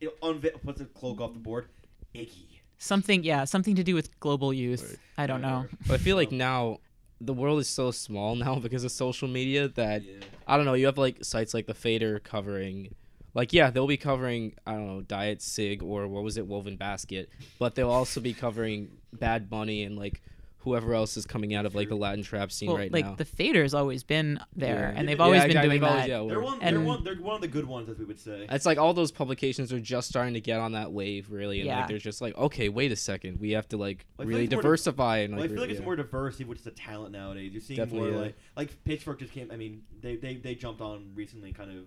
[0.00, 1.66] It unve- puts a cloak off the board.
[2.14, 2.46] Iggy.
[2.78, 4.98] Something, yeah, something to do with global youth.
[5.16, 5.66] I don't know.
[5.86, 6.80] But I feel like now
[7.20, 10.02] the world is so small now because of social media that
[10.46, 10.74] I don't know.
[10.74, 12.94] You have like sites like the Fader covering,
[13.34, 16.76] like yeah, they'll be covering I don't know Diet Sig or what was it Woven
[16.76, 20.22] Basket, but they'll also be covering Bad Bunny and like
[20.64, 23.10] whoever else is coming out of like the Latin trap scene Well, right like now.
[23.10, 24.98] Like the Fader's always been there, Yeah.
[24.98, 26.08] and they've Yeah, always yeah, been they've doing always- that.
[26.08, 26.58] yeah, They're we're- one.
[26.58, 27.04] They're And- one.
[27.04, 28.46] They're one of the good ones, as we would say.
[28.50, 31.66] It's like all those publications are just starting to get on that wave, really, and
[31.66, 31.80] Yeah.
[31.80, 34.40] like they're just like, okay, wait a second, we have to like I feel really
[34.40, 35.84] like it's more di- diversify and Well, I feel like re- it's yeah.
[35.84, 37.52] more diversity, which is a talent nowadays.
[37.52, 38.24] You're seeing Definitely, more yeah.
[38.26, 39.50] like like Pitchfork just came.
[39.52, 41.84] I mean, they they they jumped on recently, kind of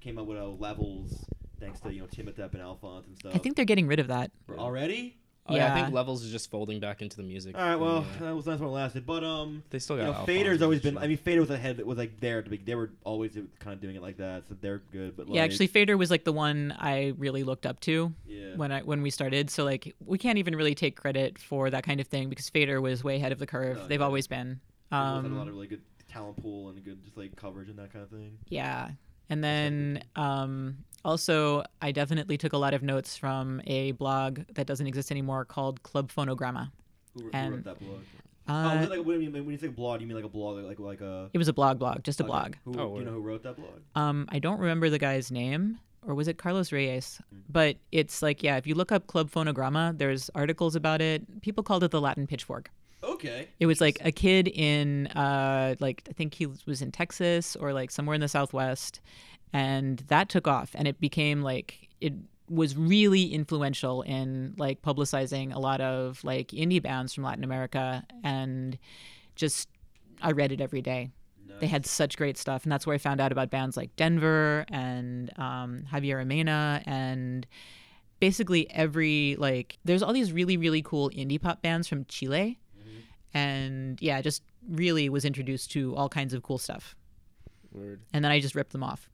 [0.00, 1.24] came up with uh, levels
[1.60, 3.32] thanks to you know Timotep and Alphonse and stuff.
[3.34, 4.30] I think they're getting rid of that.
[4.58, 5.16] already.
[5.46, 5.74] Oh, yeah.
[5.74, 7.54] I think Levels is just folding back into the music.
[7.54, 8.26] All right, well, Yeah.
[8.28, 9.04] that was that's what lasted.
[9.04, 10.96] But um, They still you got know, Fader's always been.
[10.96, 11.84] I mean, Fader was ahead.
[11.84, 12.56] Was like there to be.
[12.56, 15.16] They were always kind of doing it like that, so they're good.
[15.18, 18.56] But like, Yeah, actually, Fader was like the one I really looked up to Yeah.
[18.56, 19.50] when I when we started.
[19.50, 22.80] So like, we can't even really take credit for that kind of thing because Fader
[22.80, 23.78] was way ahead of the curve.
[23.82, 24.06] Oh, They've yeah.
[24.06, 24.60] always been.
[24.90, 27.36] they both had a lot Um, of really good talent pool and good just like
[27.36, 28.38] coverage and that kind of thing.
[28.48, 28.92] yeah,
[29.28, 34.66] and then um, also I definitely took a lot of notes from a blog that
[34.66, 36.70] doesn't exist anymore called Club Fonograma.
[37.14, 38.00] Who, who And, wrote that blog?
[38.46, 40.16] Uh, oh, is it like, what do you mean, when you say blog, you mean
[40.16, 42.28] like a blog, like like a it was a blog, blog, just a okay.
[42.30, 42.54] blog.
[42.64, 43.80] Who, Oh, do you know who wrote that blog?
[43.94, 47.20] Um, I don't remember the guy's name, or was it Carlos Reyes?
[47.34, 47.38] Mm.
[47.48, 51.40] But it's like, yeah, if you look up Club Fonograma, there's articles about it.
[51.40, 52.70] People called it the Latin pitchfork.
[53.02, 53.48] Okay.
[53.60, 57.72] It was like a kid in, uh, like I think he was in Texas or
[57.72, 59.00] like somewhere in the Southwest,
[59.54, 62.12] and that took off, and it became like it
[62.50, 68.04] was really influential in like publicizing a lot of like indie bands from Latin America,
[68.24, 68.76] and
[69.36, 69.68] just
[70.20, 71.10] I read it every day.
[71.60, 74.66] They had such great stuff, and that's where I found out about bands like Denver
[74.72, 77.46] and um, Javiera Mena and
[78.18, 82.58] basically every like there's all these really really cool indie pop bands from Chile.
[83.32, 86.96] And yeah just really was introduced to all kinds of cool stuff.
[87.72, 88.02] Word.
[88.12, 89.08] and then I just ripped them off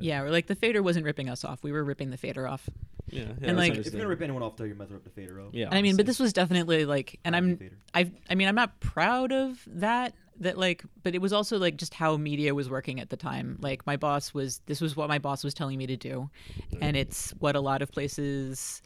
[0.00, 1.62] yeah, we're like the fader wasn't ripping us off.
[1.62, 2.68] We were ripping the fader off.
[3.08, 5.00] Yeah, yeah And, like- If you're gonna rip anyone off, though, your mother as well
[5.04, 5.50] rip the fader off.
[5.52, 7.76] yeah, and I mean but this was definitely like and I'm Fader.
[7.94, 11.76] I I mean I'm not proud of that that like but it was also like
[11.76, 13.58] just how media was working at the time.
[13.60, 16.30] Like my boss was this was what my boss was telling me to do.
[16.80, 18.82] And it's what a lot of places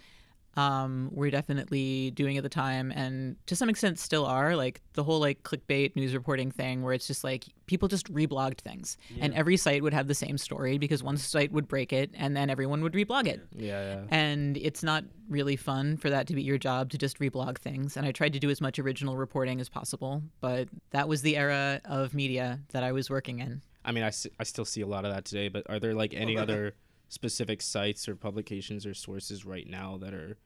[0.57, 5.05] um, were definitely doing at the time and to some extent still are like the
[5.05, 9.33] whole like clickbait news reporting thing where it's just like people just reblogged things and
[9.35, 12.51] every site would have the same story because one site would break it and then
[12.51, 14.03] everyone would reblog it yeah, yeah.
[14.11, 17.97] and it's not really fun for that to be your job to just reblog things
[17.97, 21.37] and i tried to do as much original reporting as possible but that was the
[21.37, 24.83] era of media that i was working in I mean, I, s- I still see
[24.83, 25.49] a lot of that today.
[25.49, 26.75] But are there like any other
[27.09, 30.37] specific sites or publications or sources right now that are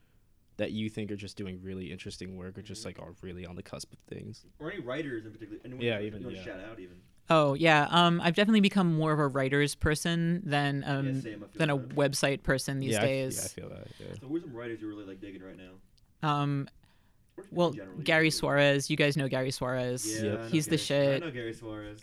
[0.59, 3.57] that you think are just doing really interesting work or just like are really on
[3.57, 4.45] the cusp of things?
[4.61, 5.59] Or any writers in particular.
[5.65, 6.43] Anyone Yeah, even, yeah.
[6.43, 6.97] shout out even.
[7.31, 11.45] oh yeah um, i've definitely become more of a writer's person than um, Yeah, same,
[11.55, 11.97] than a that.
[11.97, 13.87] website person these yeah, I f- days yeah, I feel that.
[13.99, 14.07] Yeah.
[14.21, 16.29] So who's some writers you're really like digging right now?
[16.29, 16.69] um,
[17.51, 20.39] well gary suarez you guys know gary suarez Yeah, Yep.
[20.39, 22.01] I know he's the Gary- I know Gary Suarez.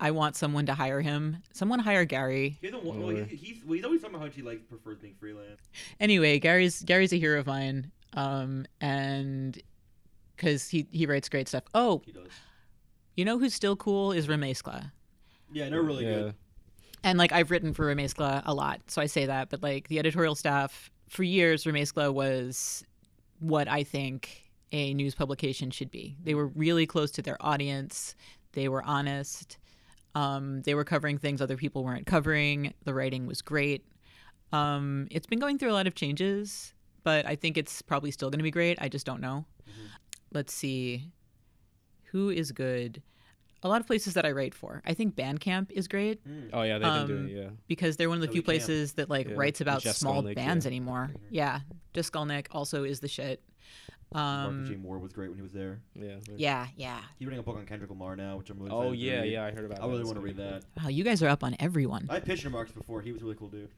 [0.00, 3.36] I want someone to hire him someone hire gary He's, a, well, well, Or- he,
[3.36, 5.60] he's, well, he's always talking about how he like prefers being freelance.
[6.00, 9.60] anyway, Gary's Gary's a hero of mine, um, and
[10.36, 11.64] because he he writes great stuff.
[11.74, 12.28] Oh, He does.
[13.16, 14.90] you know who's still cool is Remezcla,
[15.52, 16.14] Yeah, they're really yeah.
[16.14, 16.34] good.
[17.04, 19.48] and like I've written for Remezcla a lot, so I say that.
[19.50, 22.84] But like the editorial staff for years, Remezcla was
[23.38, 24.42] what I think
[24.72, 26.16] a news publication should be.
[26.24, 28.16] They were really close to their audience.
[28.52, 29.58] They were honest.
[30.14, 32.72] Um, they were covering things other people weren't covering.
[32.84, 33.84] The writing was great.
[34.52, 38.30] Um, it's been going through a lot of changes, but I think it's probably still
[38.30, 38.78] going to be great.
[38.80, 39.44] I just don't know.
[40.32, 41.10] Let's see.
[42.12, 43.02] Who is good?
[43.62, 44.82] a lot of places that I write for.
[44.84, 46.20] I think Bandcamp is great
[46.52, 47.32] Oh yeah, they've been Um, doing it.
[47.44, 47.48] Yeah.
[47.66, 48.58] because they're one of the Oh, few we can't.
[48.58, 50.68] places that like Yeah, writes about Jes small Skolnik, bands yeah.
[50.68, 51.14] anymore.
[51.30, 51.60] Yeah,
[51.94, 53.42] Diskulnik also is the shit.
[54.14, 54.76] Marcus Um, J.
[54.76, 55.80] Moore was great when he was there.
[55.94, 56.16] Yeah.
[56.36, 57.00] yeah, yeah.
[57.18, 59.20] He's reading a book on Kendrick Lamar now, which I'm really Oh excited to yeah,
[59.22, 59.32] read.
[59.32, 59.44] yeah.
[59.44, 59.82] I heard about.
[59.82, 60.06] I really that.
[60.06, 60.82] want to It's read gonna that.
[60.82, 62.06] Wow, you guys are up on everyone.
[62.08, 63.00] I pitched him Marcus before.
[63.02, 63.70] He was a really cool dude.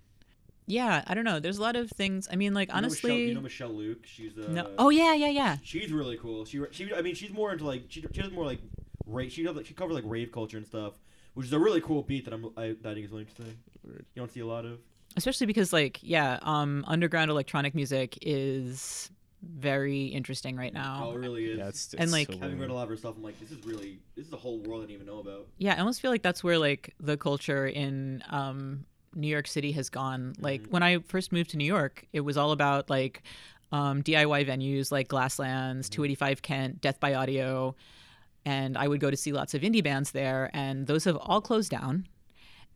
[0.68, 1.39] Yeah, I don't know.
[1.39, 2.28] There's a lot of things.
[2.30, 4.05] I mean, like You know Michelle, honestly, you know Michelle Lhooq.
[4.05, 4.70] She's uh, no.
[4.78, 5.57] Oh yeah, yeah, yeah.
[5.62, 6.45] she's really cool.
[6.45, 8.59] She she I mean she's more into like she, she does more like
[9.07, 9.30] rave.
[9.32, 10.95] She does like she covers like rave culture and stuff,
[11.34, 13.57] which is a really cool beat that I'm I, that I think is really interesting.
[13.84, 14.80] You don't see a lot of.
[15.16, 19.11] Especially because like yeah, um, underground electronic music is
[19.43, 21.09] very interesting right now.
[21.09, 21.59] Oh, it really is.
[21.59, 23.51] Yeah, it's, And, like- so Having read a lot of her stuff, I'm like, this
[23.51, 25.47] is really this is a whole world I didn't even know about.
[25.59, 29.72] Yeah, I almost feel like that's where like the culture in um, New York City
[29.72, 30.34] has gone.
[30.39, 33.22] Like when I first moved to New York, it was all about like
[33.72, 37.74] um, DIY venues like Glasslands, 285 Kent, Death by Audio,
[38.45, 41.41] and I would go to see lots of indie bands there, and those have all
[41.41, 42.07] closed down.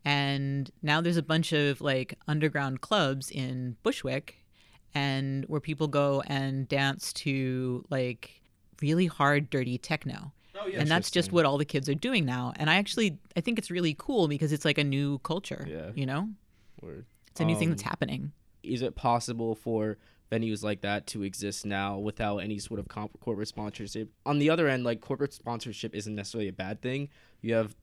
[0.05, 4.39] And now there's a bunch of like underground clubs in Bushwick,
[4.95, 8.41] and where people go and dance to like
[8.83, 10.81] really hard, dirty techno Oh yeah.
[10.81, 13.59] and that's just what all the kids are doing now and i actually i think
[13.59, 15.91] it's really cool because it's like a new culture Yeah.
[15.95, 16.29] you know
[16.83, 17.07] Word.
[17.31, 18.33] it's a new thing that's Um, happening
[18.63, 19.97] Is it possible for
[20.31, 24.11] venues like that to exist now without any sort of comp- corporate sponsorship?
[24.27, 27.09] On the other end, like corporate sponsorship isn't necessarily a bad thing.
[27.41, 27.75] You have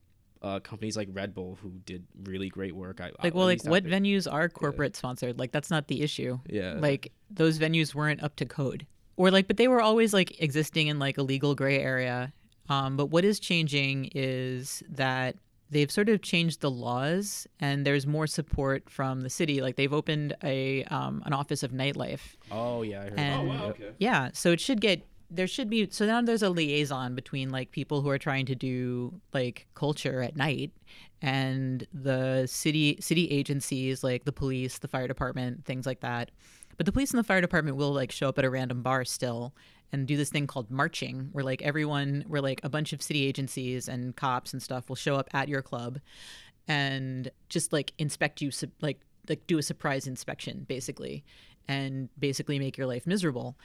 [0.42, 3.00] uh, companies like Red Bull who did really great work.
[3.00, 3.92] I, like at well like what there.
[3.92, 6.74] venues are corporate sponsored like that's not the issue Yeah.
[6.78, 8.86] like those venues weren't up to code
[9.16, 12.32] or like but they were always like existing in like a legal gray area
[12.68, 15.34] um, but what is changing is that
[15.70, 19.92] they've sort of changed the laws and there's more support from the city like they've
[19.92, 23.18] opened a um, an office of nightlife Oh yeah, I heard.
[23.18, 23.64] And- Oh wow.
[23.70, 23.90] Okay.
[23.98, 27.70] Yeah, so it should get there should be so now there's a liaison between like
[27.70, 30.72] people who are trying to do like culture at night
[31.20, 36.30] and the city city agencies like the police, the fire department, things like that.
[36.76, 39.04] But the police and the fire department will like show up at a random bar
[39.04, 39.54] still
[39.92, 43.26] and do this thing called marching where like everyone where like a bunch of city
[43.26, 45.98] agencies and cops and stuff will show up at your club
[46.68, 48.50] and just like inspect you
[48.80, 51.24] like like do a surprise inspection basically
[51.66, 53.56] and basically make your life miserable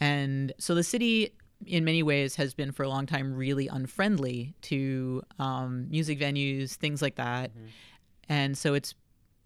[0.00, 1.32] and so the city
[1.66, 6.74] in many ways has been for a long time really unfriendly to um, music venues
[6.74, 7.50] things like that.
[8.28, 8.94] And so it's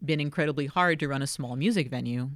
[0.04, 2.28] been incredibly hard to run a small music venue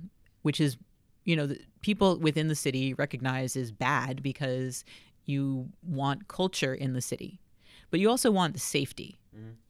[0.42, 0.76] which is
[1.24, 4.84] you know the people within the city recognize is bad because
[5.24, 7.40] you want culture in the city
[7.90, 9.18] but you also want the safety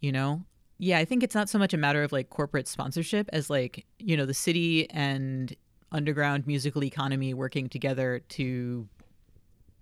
[0.01, 0.44] you know?
[0.78, 3.86] Yeah i think it's not so much a matter of like corporate sponsorship as like
[3.99, 5.57] you know the city and
[5.93, 8.89] underground musical economy working together to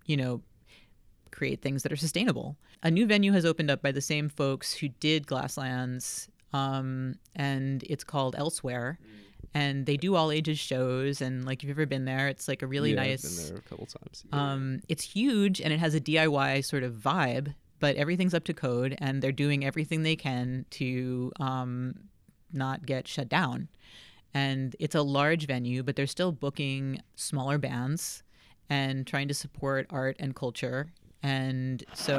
[0.06, 0.40] you know
[1.30, 4.74] create things that are sustainable a new venue has opened up by the same folks
[4.74, 8.98] who did glasslands um, and it's called elsewhere
[9.54, 12.62] and they do all ages shows and like if you've ever been there it's like
[12.62, 14.24] a really Yeah, I've nice been there a couple times.
[14.32, 14.52] Yeah.
[14.52, 18.54] um, it's huge and it has a DIY sort of vibe, but everything's up to
[18.54, 21.94] code and they're doing everything they can to um,
[22.52, 23.68] not get shut down.
[24.34, 28.22] And it's a large venue, but they're still booking smaller bands
[28.68, 30.92] and trying to support art and culture.
[31.22, 32.18] And so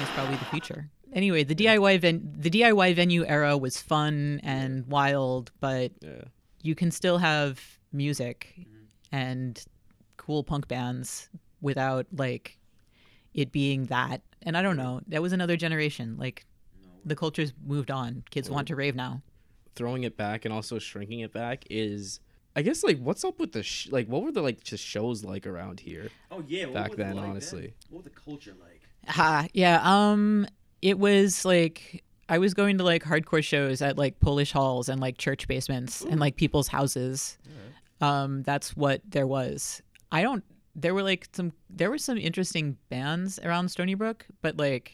[0.00, 0.88] is probably the future.
[1.12, 6.22] Anyway, the DIY ven- the DIY venue era was fun and wild, but Yeah.
[6.62, 7.60] you can still have
[7.92, 8.84] music mm-hmm.
[9.10, 9.64] and
[10.16, 11.28] cool punk bands
[11.60, 12.58] without like
[13.34, 14.22] it being that.
[14.42, 16.16] And I don't know, that was another generation.
[16.16, 16.44] Like
[17.04, 18.22] the culture's moved on.
[18.30, 19.22] Kids want to rave now.
[19.74, 22.20] Throwing it back and also shrinking it back is,
[22.54, 25.24] I guess, like what's up with the sh- like what were the like just shows
[25.24, 26.08] like around here?
[26.30, 27.74] Oh yeah, Back was then, like honestly.
[27.88, 28.79] What was the culture like?
[29.08, 29.80] Ha, yeah.
[29.82, 30.46] Um,
[30.82, 35.00] it was like I was going to like hardcore shows at like Polish halls and
[35.00, 37.36] like church basements and like people's houses.
[38.00, 39.82] Um, that's what there was.
[40.12, 40.44] I don't.
[40.76, 41.52] There were like some.
[41.68, 44.92] There were some interesting bands around Stony Brook, but like,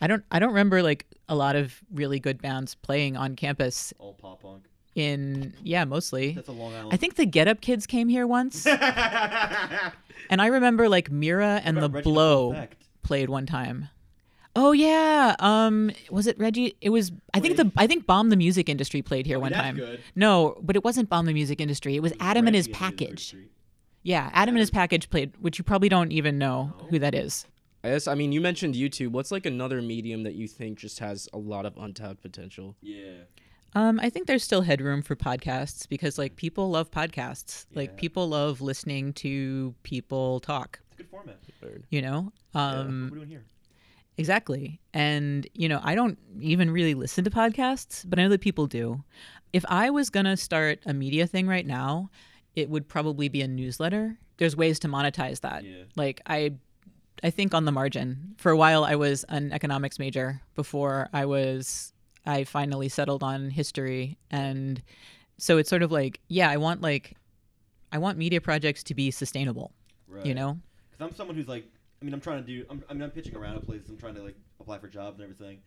[0.00, 0.24] I don't.
[0.30, 3.92] I don't remember like a lot of really good bands playing on campus.
[3.98, 4.64] All pop punk.
[4.94, 6.32] In yeah, mostly.
[6.32, 6.90] That's a Long Island.
[6.92, 8.80] I think the Get Up Kids came here once, and
[10.40, 12.84] I remember like Mira and the Blow Effect?
[13.10, 13.88] Played one time.
[14.54, 16.76] Oh yeah, um, was it Reggie?
[16.80, 17.10] It was.
[17.34, 19.76] I think the I think Bomb the Music Industry played here one that's time.
[19.76, 20.00] good.
[20.14, 21.96] No, but it wasn't Bomb the Music Industry.
[21.96, 23.26] It was Adam and his Reggie and the package.
[23.26, 23.50] Street.
[24.04, 27.46] Yeah, Adam and his package played, which you probably don't even know who that is.
[27.82, 29.08] I guess I mean you mentioned YouTube.
[29.12, 32.76] What's like another medium that you think just has a lot of untapped potential?
[32.80, 33.22] Yeah.
[33.76, 37.66] Um, I think there's still headroom for podcasts because like people love podcasts.
[37.74, 38.00] Like Yeah.
[38.00, 40.80] people love listening to people talk.
[41.00, 41.84] It's a good format.
[41.90, 42.32] You know.
[42.52, 43.44] what are Um, we doing here?
[44.16, 44.80] Exactly.
[44.92, 48.66] And, you know, I don't even really listen to podcasts, but I know that people
[48.66, 49.02] do.
[49.52, 52.10] If I was going to start a media thing right now,
[52.54, 54.18] it would probably be a newsletter.
[54.36, 55.64] There's ways to monetize that.
[55.64, 55.84] Yeah.
[55.96, 56.52] Like I
[57.22, 58.34] I think on the margin.
[58.38, 61.92] For a while I was an economics major before I was
[62.26, 64.82] I finally settled on history and
[65.38, 67.16] so it's sort of like, yeah, I want like
[67.92, 69.72] I want media projects to be sustainable,
[70.08, 70.24] Right.
[70.26, 70.58] you know?
[71.00, 71.64] Because I'm someone who's like,
[72.00, 72.64] I mean, I'm trying to do.
[72.68, 73.88] I'm, I mean, I'm pitching around at places.
[73.88, 75.58] I'm trying to like apply for jobs and everything.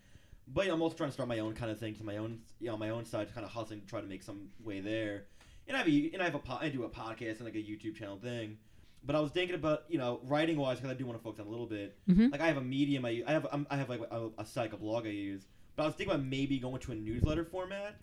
[0.47, 2.67] But I'm also trying to start my own kind of thing to my own, you
[2.67, 5.23] know, my own side, to kind of hustling to try to make some way there.
[5.67, 7.55] And I have a, and I have a, po- I do a podcast and like
[7.55, 8.57] a YouTube channel thing.
[9.05, 11.39] But I was thinking about, you know, writing wise, because I do want to focus
[11.39, 11.97] on a little bit.
[12.09, 12.31] Mhm.
[12.31, 14.73] Like I have a medium, I, I have, I'm, I have like a, a site,
[14.73, 15.45] a blog I use.
[15.75, 17.95] But I was thinking about maybe going to a newsletter format.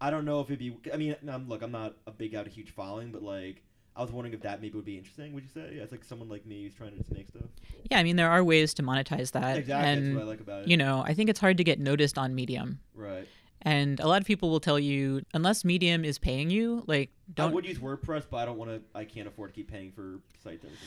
[0.00, 0.76] I don't know if it'd be.
[0.92, 3.62] I mean, I'm, look, I'm not a big out, a huge following, but like,
[3.96, 5.32] I was wondering if that maybe would be interesting.
[5.32, 5.74] Would you say?
[5.76, 7.42] Yeah, it's like someone like me who's trying to just make stuff.
[7.90, 9.58] Yeah, I mean there are ways to monetize that.
[9.58, 10.68] Exactly, And, that's what I like about it.
[10.68, 12.80] You know, I think it's hard to get noticed on Medium.
[12.94, 13.26] Right.
[13.62, 17.32] And a lot of people will tell you unless Medium is paying you, like I
[17.34, 18.80] don't I would use WordPress, but I don't want to.
[18.94, 20.64] I can't afford to keep paying for sites.
[20.64, 20.78] and everything.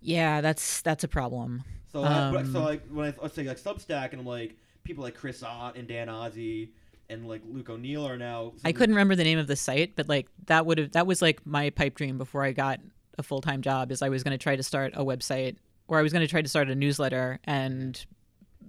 [0.00, 1.64] Yeah, that's that's a problem.
[1.92, 5.02] So, I, Um, so like when I let's say like Substack, and I'm like people
[5.04, 6.70] like Chris Ott and Dan Ozzi
[7.08, 8.52] and like Luke O'Neill are now.
[8.64, 11.22] I couldn't remember the name of the site, but like that would have that was
[11.22, 12.80] like my pipe dream before I got
[13.18, 13.92] a full time job.
[13.92, 15.56] Is I was going to try to start a website,
[15.88, 18.04] or I was going to try to start a newsletter and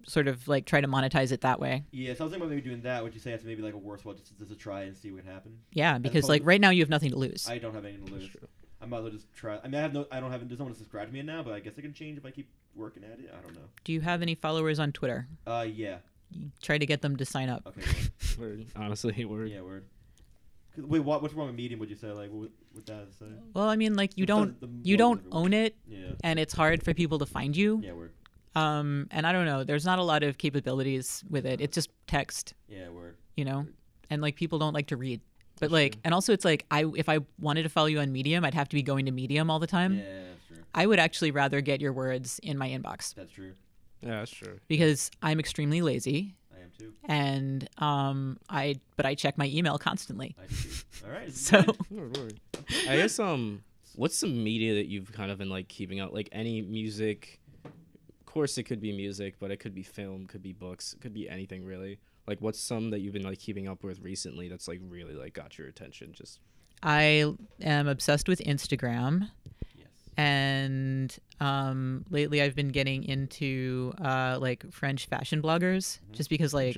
[0.07, 1.83] sort of like try to monetize it that way.
[1.91, 3.03] Yeah, so I was thinking about maybe doing that.
[3.03, 5.25] Would you say that's maybe like a worthwhile just, just to try and see what
[5.25, 5.59] happens?
[5.71, 7.47] Yeah, because like right now you have nothing to lose.
[7.49, 8.29] I don't have anything to lose.
[8.81, 9.57] I might as well just try.
[9.57, 10.05] I mean, I have no.
[10.11, 10.47] I don't have.
[10.47, 12.25] There's no one to subscribe to me now, but I guess I can change if
[12.25, 13.33] I keep working at it.
[13.35, 13.67] I don't know.
[13.83, 15.27] Do you have any followers on Twitter?
[15.45, 15.97] Uh, yeah.
[16.61, 17.65] Try to get them to sign up.
[17.67, 17.81] Okay.
[18.39, 18.65] Word.
[18.75, 19.49] Honestly, word.
[19.49, 19.85] Yeah, word.
[20.77, 21.21] Wait, what?
[21.23, 21.79] What's wrong with Medium?
[21.79, 22.49] Would you say like what?
[22.73, 23.25] What that say?
[23.53, 25.39] Well, I mean, like you don't the you don't everywhere.
[25.43, 26.11] own it, Yeah.
[26.23, 27.81] and it's hard for people to find you.
[27.83, 28.11] Yeah, word.
[28.55, 29.63] Um, and I don't know.
[29.63, 31.61] There's not a lot of capabilities with it.
[31.61, 33.15] It's just text, Yeah, word.
[33.35, 33.65] you know,
[34.09, 35.21] and like people don't like to read.
[35.59, 38.45] But like, and also it's like I if I wanted to follow you on Medium,
[38.45, 39.93] I'd have to be going to Medium all the time.
[39.97, 40.57] Yeah, that's true.
[40.75, 43.53] I would actually rather get your words in my inbox That's true.
[44.01, 44.59] Yeah, that's true.
[44.67, 46.93] because I'm extremely lazy I am too.
[47.05, 50.35] and um I but I check my email constantly.
[50.39, 50.69] I do.
[51.05, 51.31] All right.
[51.33, 52.39] So Word, word.
[52.89, 53.63] I guess um,
[53.95, 56.13] what's some media that you've kind of been like keeping up?
[56.13, 57.39] Like any music.
[57.65, 61.13] Of course, it could be music, but it could be film, could be books, could
[61.13, 61.97] be anything really.
[62.27, 65.33] Like, what's some that you've been like keeping up with recently that's like really like
[65.33, 66.13] got your attention?
[66.13, 66.39] Just
[66.83, 69.29] I am obsessed with Instagram.
[70.17, 76.75] And um, lately I've been getting into uh, like French fashion bloggers, just because like,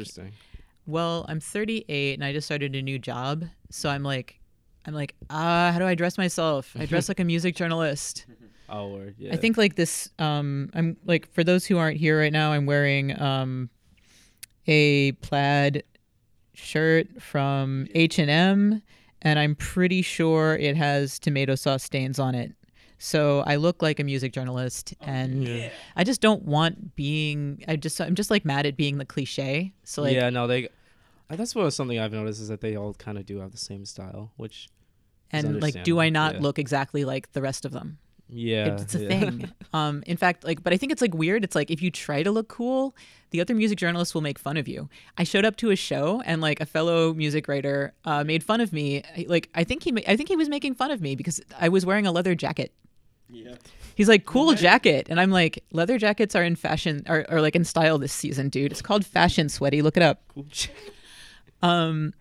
[0.86, 4.40] well, I'm 38 and I just started a new job, so I'm like,
[4.86, 6.76] I'm like, ah, how do I dress myself?
[6.78, 8.26] I dress like a music journalist.
[8.72, 9.16] Oh, word.
[9.18, 9.34] Yeah.
[9.34, 10.12] I think like this.
[10.20, 13.72] Um, I'm like for those who aren't here right now, I'm wearing um,
[14.68, 15.84] a plaid
[16.54, 18.84] shirt from H and M,
[19.24, 22.54] and I'm pretty sure it has tomato sauce stains on it.
[23.00, 25.70] So I look like a music journalist, and Yeah.
[25.96, 27.64] I just don't want being.
[27.68, 29.74] I just I'm just like mad at being the cliche.
[29.84, 30.68] So like yeah, no, they.
[31.30, 33.52] uh, That's what was something I've noticed is that they all kind of do have
[33.52, 34.68] the same style, which.
[35.32, 36.42] is and like, do I not yeah.
[36.42, 38.00] look exactly like the rest of them?
[38.32, 39.08] Yeah, it's a yeah.
[39.08, 39.52] thing.
[39.74, 41.44] Um, in fact, like, but I think it's like weird.
[41.44, 42.96] It's like if you try to look cool,
[43.30, 44.90] the other music journalists will make fun of you.
[45.16, 48.62] I showed up to a show and like a fellow music writer uh, made fun
[48.62, 49.04] of me.
[49.28, 51.70] Like I think he, ma- I think he was making fun of me because I
[51.70, 52.74] was wearing a leather jacket.
[53.32, 53.56] Yeah.
[53.96, 55.08] He's like, cool jacket.
[55.10, 58.50] And I'm like, leather jackets are in fashion, are, are like in style this season,
[58.50, 58.72] dude.
[58.72, 59.82] It's called Fashion Sweaty.
[59.82, 60.22] Look it up.
[61.62, 62.14] Um,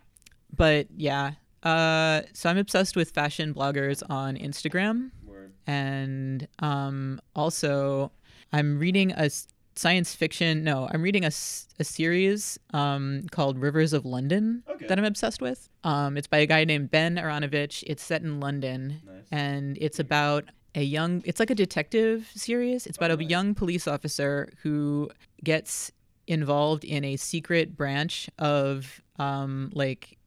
[0.55, 1.33] but yeah.
[1.63, 5.11] Uh, so I'm obsessed with fashion bloggers on Instagram.
[5.25, 5.53] Word.
[5.67, 8.11] And um, also,
[8.53, 9.31] I'm reading a
[9.77, 10.65] science fiction.
[10.65, 14.87] No, I'm reading a series um, called Rivers of London Okay.
[14.87, 15.69] that I'm obsessed with.
[15.85, 17.85] Um, it's by a guy named Ben Aaronovitch.
[17.87, 19.25] It's set in London, Nice.
[19.31, 20.45] and it's about
[20.75, 21.23] a young.
[21.25, 22.87] It's like a detective series.
[22.87, 25.11] It's about a young police officer who
[25.43, 25.91] gets
[26.27, 30.19] involved in a secret branch of um, like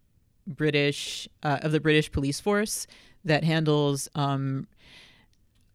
[0.47, 2.87] British uh, of the British police force
[3.23, 4.67] that handles um,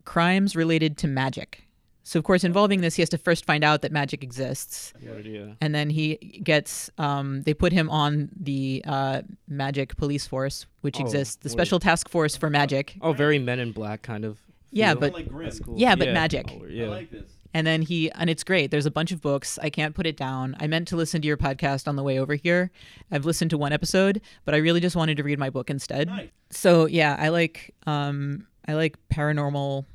[0.05, 1.63] crimes related to magic.
[2.03, 5.55] So, of course, involving this, he has to first find out that magic exists, yeah.
[5.61, 6.15] and then he
[6.45, 6.89] gets.
[6.99, 11.53] Um, they put him on the uh, magic police force, which Oh, exists, the word.
[11.53, 12.97] special task force for magic.
[13.01, 14.39] Oh, very Men in Black kind of.
[14.77, 15.45] Yeah, but- like Grimm.
[15.45, 15.75] That's cool.
[15.79, 16.47] Yeah, but magic.
[16.51, 16.87] Oh, I yeah.
[16.89, 17.31] like this.
[17.55, 18.71] And then he, and it's great.
[18.71, 19.59] There's a bunch of books.
[19.63, 20.57] I can't put it down.
[20.61, 22.71] I meant to listen to your podcast on the way over here.
[23.11, 26.09] I've listened to one episode, but I really just wanted to read my book instead.
[26.09, 26.29] Nice.
[26.51, 29.87] So yeah, I like um I like paranormal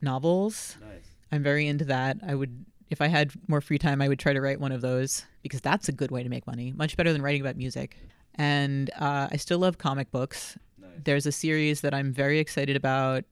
[0.00, 0.76] novels.
[0.80, 1.04] Nice.
[1.30, 2.16] I'm very into that.
[2.26, 4.80] I would if I had more free time, I would try to write one of
[4.80, 6.72] those because that's a good way to make money.
[6.76, 7.96] Much better than writing about music.
[8.34, 10.58] And uh, I still love comic books.
[10.80, 10.90] Nice.
[11.04, 13.24] There's a series that I'm very excited about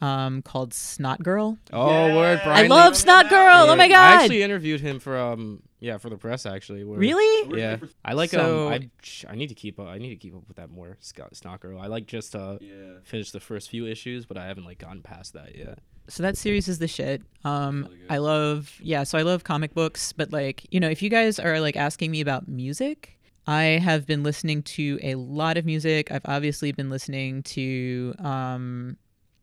[0.00, 1.58] um, called Snot Girl.
[1.72, 2.64] Oh, word, Brian.
[2.64, 3.66] I love Snot Girl.
[3.68, 3.96] Oh my god!
[3.96, 6.82] I actually interviewed him for um yeah for the press actually.
[6.84, 7.58] where- really?
[7.58, 8.90] Yeah, I like So- um I
[9.30, 10.96] I need to keep up I need to keep up with that more
[11.32, 11.80] Snot Girl.
[11.80, 12.98] I like just uh Yeah.
[13.04, 15.78] finished the first few issues, but I haven't like gotten past that yet.
[16.08, 17.22] so that series is the shit.
[17.44, 18.00] Um, Really.
[18.10, 19.02] I love yeah.
[19.04, 22.10] So I love comic books, but like you know, if you guys are like asking
[22.10, 26.10] me about music, I have been listening to a lot of music.
[26.12, 28.96] I've obviously been listening to um,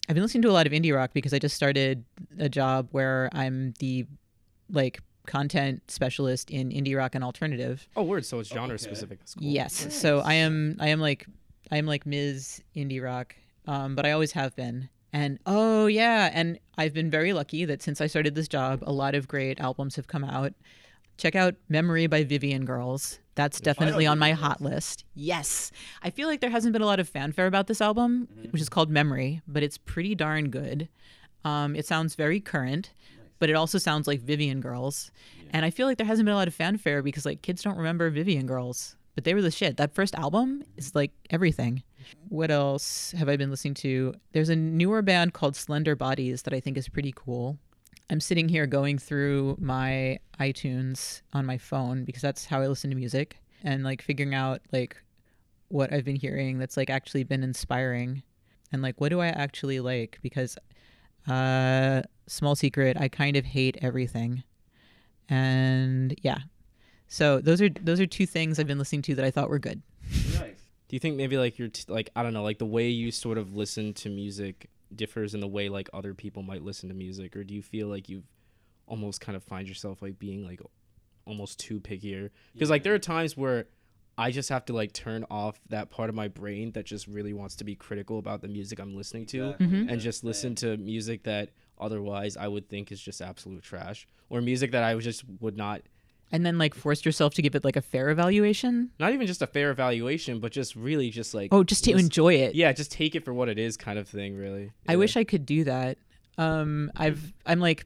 [0.07, 2.05] I've been listening to a lot of indie rock because I just started
[2.39, 4.05] a job where I'm the
[4.69, 7.87] like content specialist in indie rock and alternative.
[7.95, 8.25] Oh, word.
[8.25, 8.83] So it's genre Okay.
[8.83, 9.19] specific.
[9.19, 9.47] That's cool.
[9.47, 9.87] Yes.
[9.93, 11.25] So I am I am like
[11.71, 12.61] I am like Ms.
[12.75, 13.35] Indie Rock,
[13.65, 14.89] um, but I always have been.
[15.11, 18.91] And oh yeah, and I've been very lucky that since I started this job, a
[18.91, 20.53] lot of great albums have come out.
[21.17, 23.19] Check out Memory by Vivian Girls.
[23.35, 25.05] That's definitely on my Vivian hot list.
[25.13, 25.71] Yes.
[26.01, 28.69] I feel like there hasn't been a lot of fanfare about this album, which is
[28.69, 30.87] called Memory, but it's pretty darn good.
[31.43, 32.93] Um, it sounds very current,
[33.39, 35.11] but it also sounds like Vivian Girls.
[35.51, 37.77] And I feel like there hasn't been a lot of fanfare because like kids don't
[37.77, 39.77] remember Vivian Girls, but they were the shit.
[39.77, 41.83] That first album is like everything.
[42.29, 44.13] What else have I been listening to?
[44.31, 47.57] There's a newer band called Slender Bodies that I think is pretty cool.
[48.09, 52.89] I'm sitting here going through my iTunes on my phone because that's how I listen
[52.91, 54.95] to music and like figuring out like
[55.69, 58.21] what I've been hearing that's like actually been inspiring
[58.71, 60.57] and like what do I actually like because
[61.27, 64.43] uh small secret I kind of hate everything.
[65.27, 66.39] And yeah.
[67.07, 69.59] So those are those are two things I've been listening to that I thought were
[69.59, 69.81] good.
[70.33, 70.61] Nice.
[70.87, 73.11] Do you think maybe like you're t- like I don't know like the way you
[73.11, 76.95] sort of listen to music differs in the way like other people might listen to
[76.95, 78.27] music, or do you feel like you've
[78.87, 80.59] almost kind of find yourself like being like
[81.25, 82.29] almost too pickier?
[82.53, 83.67] Because like there are times where
[84.17, 87.33] I just have to like turn off that part of my brain that just really
[87.33, 89.67] wants to be critical about the music I'm listening to, Exactly.
[89.67, 89.91] Mhm.
[89.91, 94.39] and just listen to music that otherwise I would think is just absolute trash, or
[94.41, 95.81] music that I just would not
[96.35, 98.89] And then like forced yourself to give it like a fair evaluation.
[98.99, 102.05] not even just a fair evaluation, but just really just like Oh, just to listen-
[102.07, 102.55] enjoy it.
[102.55, 104.35] yeah, just take it for what it is, kind of thing.
[104.35, 105.97] Really, I wish I could do that.
[106.37, 107.85] Um, I've I'm like,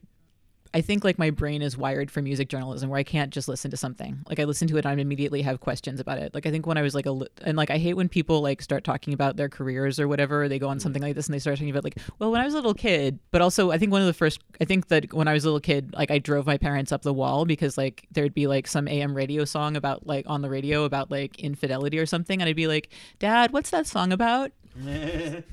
[0.73, 3.71] I think like my brain is wired for music journalism where I can't just listen
[3.71, 4.19] to something.
[4.27, 6.33] Like I listen to it and I immediately have questions about it.
[6.35, 8.61] Like I think when I was like a and like I hate when people like
[8.61, 10.47] start talking about their careers or whatever.
[10.47, 10.81] They go on mm.
[10.81, 12.75] something like this and they start talking about like, well, when I was a little
[12.75, 13.17] kid.
[13.31, 15.47] But also I think one of the first I think that when I was a
[15.47, 18.67] little kid, like I drove my parents up the wall because like there'd be like
[18.67, 22.47] some AM radio song about like on the radio about like infidelity or something, and
[22.47, 24.51] I'd be like, Dad, what's that song about?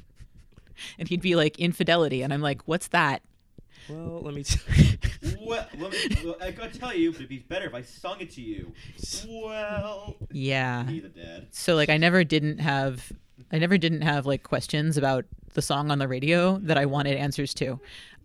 [0.98, 3.22] And he'd be like infidelity, and I'm like, what's that?
[3.89, 4.43] Well, let me.
[4.43, 4.59] T-
[5.41, 8.20] well, let me, well, I gotta tell you, but it'd be better if I sung
[8.20, 8.72] it to you.
[9.28, 10.87] Well, Yeah.
[10.87, 11.05] he's.
[11.53, 13.12] So like I never didn't have
[13.53, 15.24] I never didn't have like questions about
[15.55, 17.78] the song on the radio that I wanted answers to.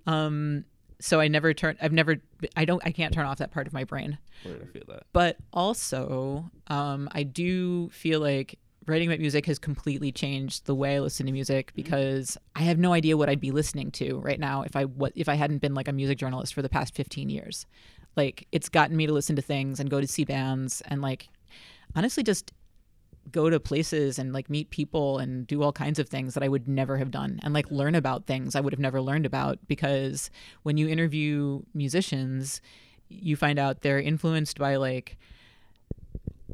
[0.07, 0.65] Um
[0.99, 2.17] so I never turn I've never
[2.55, 4.17] I don't I can't turn off that part of my brain.
[4.43, 5.03] Where did I feel that?
[5.13, 8.57] But also um I do feel like
[8.87, 11.75] writing about music has completely changed the way I listen to music mm-hmm.
[11.75, 15.13] because I have no idea what I'd be listening to right now if I what
[15.15, 17.65] if I hadn't been like a music journalist for the past 15 years.
[18.15, 21.29] Like it's gotten me to listen to things and go to see bands and like
[21.95, 22.51] honestly just
[23.31, 26.47] go to places and like meet people and do all kinds of things that I
[26.47, 29.59] would never have done and like learn about things I would have never learned about
[29.67, 30.31] because
[30.63, 32.61] when you interview musicians
[33.09, 35.17] you find out they're influenced by like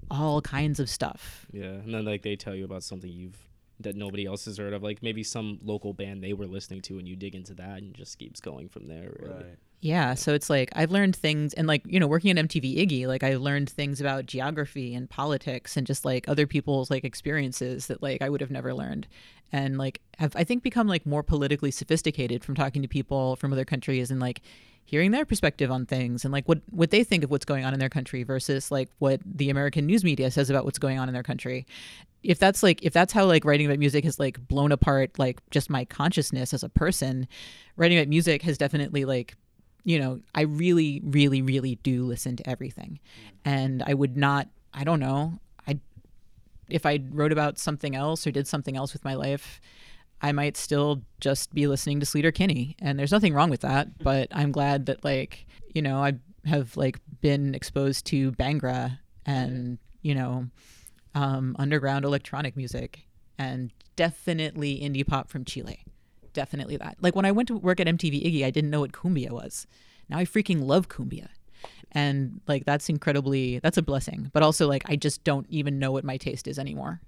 [0.09, 1.45] all kinds of stuff.
[1.51, 3.37] Yeah, and then like they tell you about something you've
[3.79, 6.97] that nobody else has heard of, like maybe some local band they were listening to,
[6.97, 9.15] and you dig into that, and just keeps going from there.
[9.19, 9.33] Really.
[9.35, 9.57] Right.
[9.79, 13.05] Yeah, so it's like I've learned things, and like you know, working at MTV Iggy,
[13.05, 17.85] like I learned things about geography and politics and just like other people's like experiences
[17.87, 19.07] that like I would have never learned,
[19.51, 23.53] and like have I think become like more politically sophisticated from talking to people from
[23.53, 24.41] other countries and like
[24.87, 27.73] hearing their perspective on things and like what what they think of what's going on
[27.73, 31.09] in their country versus like what the American news media says about what's going on
[31.09, 31.67] in their country.
[32.23, 35.41] If that's like if that's how like writing about music has like blown apart like
[35.51, 37.27] just my consciousness as a person,
[37.75, 39.35] writing about music has definitely like
[39.83, 42.99] you know, I really, really, really do listen to everything.
[43.45, 45.79] And I would not, I don't know, I,
[46.67, 49.61] if I wrote about something else or did something else with my life,
[50.21, 52.75] I might still just be listening to Sleater Kinney.
[52.79, 53.87] And there's nothing wrong with that.
[54.03, 56.13] But I'm glad that, like, you know, I
[56.45, 60.47] have, like, been exposed to Bhangra and, you know,
[61.13, 63.05] um, underground electronic music
[63.37, 65.83] and definitely indie pop from Chile
[66.37, 66.97] definitely that.
[67.01, 69.65] Like when I went to work at MTV Iggy, I didn't know what cumbia was.
[70.07, 71.29] Now I freaking love cumbia.
[71.91, 74.29] And like that's incredibly that's a blessing.
[74.33, 77.01] But also like I just don't even know what my taste is anymore.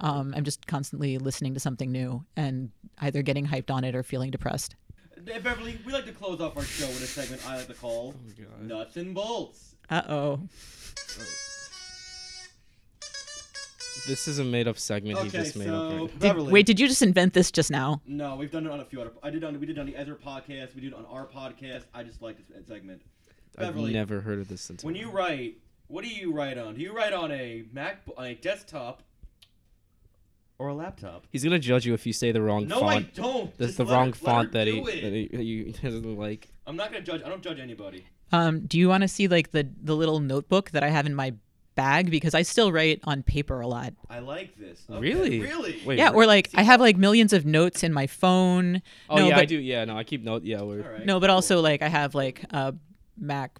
[0.00, 4.02] Um, I'm just constantly listening to something new and either getting hyped on it or
[4.02, 4.76] feeling depressed.
[5.24, 8.14] Beverly, we like to close off our show with a segment I like to call
[8.62, 9.74] Nuts and Bolts.
[9.90, 10.40] Uh oh.
[14.06, 15.90] This is a made up segment he Okay, just made up.
[15.90, 16.18] so Right.
[16.18, 16.52] Beverly.
[16.52, 18.00] Wait, did you just invent this just now?
[18.06, 19.12] No, we've done it on a few other.
[19.22, 20.74] I did on we did it on the Ezra podcast.
[20.74, 21.82] We did it on our podcast.
[21.92, 23.02] I just like this segment.
[23.58, 25.58] I've Beverly, never heard of this until when you write,
[25.88, 26.76] what do you write on?
[26.76, 29.02] Do you write on a Mac, on a desktop,
[30.60, 31.26] or a laptop?
[31.30, 32.80] He's gonna judge you if you say the wrong font.
[32.82, 33.06] No, font.
[33.18, 33.58] I don't.
[33.58, 35.40] That's Just the let her- wrong let her font that he, do that he, that
[35.40, 36.48] he doesn't like.
[36.66, 37.22] I'm not gonna judge.
[37.24, 38.06] I don't judge anybody.
[38.32, 41.14] Um, do you want to see like the the little notebook that I have in
[41.14, 41.34] my
[41.76, 43.94] bag because I still write on paper a lot.
[44.10, 44.84] I like this.
[44.90, 45.40] Okay, Really?
[45.40, 45.80] Really?
[45.86, 48.82] Wait, yeah, or like I have like millions of notes in my phone.
[49.08, 49.58] Oh no, yeah, but, I do.
[49.58, 50.42] Yeah, no, I keep note.
[50.42, 51.06] Yeah, we're All right.
[51.06, 51.36] No, but cool.
[51.36, 52.74] also like I have like a
[53.16, 53.58] Mac.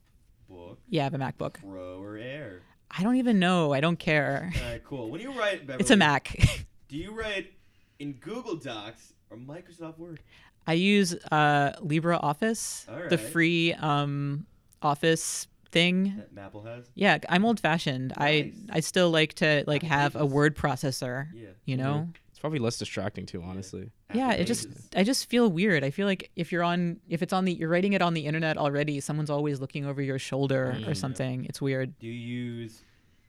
[0.49, 1.55] book, Yeah, I have a MacBook.
[1.63, 2.63] Pro or Air.
[2.91, 3.73] I don't even know.
[3.73, 4.53] I don't care.
[4.57, 5.11] All right, cool.
[5.11, 6.37] When you write, Beverly, It's a Mac.
[6.91, 7.53] Do you write
[8.01, 10.19] in Google Docs or Microsoft Word?
[10.67, 14.45] I use uh, LibreOffice, the free um,
[14.83, 16.15] Office thing.
[16.17, 16.91] That Maple has.
[16.97, 18.13] Yeah, I'm old fashioned.
[18.17, 18.55] I Nice.
[18.71, 21.29] I still like to like Apple have a word processor.
[21.33, 21.51] Yeah.
[21.65, 22.09] You know.
[22.29, 23.41] it's probably less distracting too.
[23.41, 25.85] Honestly, Yeah, Apple it just I just feel weird.
[25.85, 28.27] I feel like if you're on if it's on the you're writing it on the
[28.27, 31.45] internet already, someone's always looking over your shoulder or something.
[31.45, 31.97] It's weird.
[32.01, 32.83] Do you use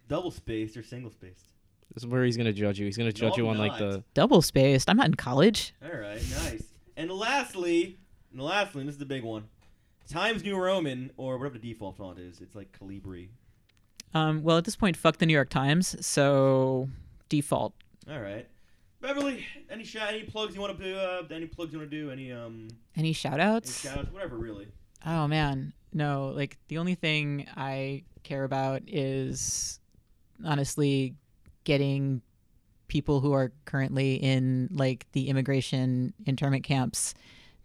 [0.07, 1.50] double spaced or single spaced?
[1.93, 2.85] This is where he's gonna judge you.
[2.85, 3.79] He's gonna judge I'm you on like not.
[3.79, 4.03] the.
[4.13, 4.89] Double spaced.
[4.89, 5.73] I'm not in college.
[5.83, 6.63] All right, nice.
[6.97, 7.97] And lastly,
[8.31, 9.45] and lastly, and this is the big one.
[10.09, 12.41] Times New Roman or whatever the default font is.
[12.41, 13.29] It's like Calibri.
[14.13, 15.95] Um, well, at this point, fuck the New York Times.
[16.05, 16.89] So
[17.29, 17.73] default.
[18.09, 18.47] All right.
[18.99, 20.95] Beverly, any shout, any plugs you want to do?
[20.95, 22.11] Uh, any plugs you want to do?
[22.11, 23.81] Any um, Any shout any outs?
[23.81, 24.11] shout outs?
[24.11, 24.67] Whatever, really.
[25.05, 26.31] Oh man, no.
[26.35, 29.79] Like the only thing I care about is
[30.45, 31.15] honestly
[31.63, 32.21] getting
[32.87, 37.13] people who are currently in like the immigration internment camps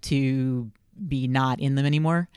[0.02, 0.70] to
[1.08, 2.28] be not in them anymore.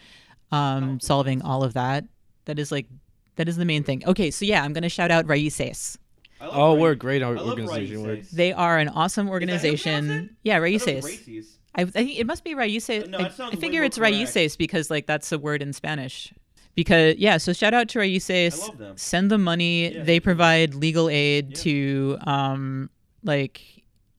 [0.52, 2.06] Um, solving all of that.
[2.46, 2.88] That is like
[3.36, 4.04] that is the main thing.
[4.08, 5.98] Okay, so yeah, I'm gonna shout out Raices.
[6.42, 7.98] I Oh, Rai- we're a great I or- organization.
[8.06, 8.32] Raices.
[8.32, 10.36] They are an awesome Is that how you pronounce organization.
[10.44, 11.04] Yeah, I thought Raices.
[11.04, 11.46] Raices.
[11.76, 13.08] I, I think it must be Raices.
[13.08, 14.16] No, I, I figure it's correct.
[14.16, 16.34] Raices because like that's a word in Spanish.
[16.80, 18.56] Because yeah, so shout out to Raices.
[18.56, 18.96] I love them.
[18.98, 19.94] Send them money.
[19.94, 21.64] Yeah, they provide legal aid Yeah.
[21.66, 22.90] to um
[23.24, 23.62] like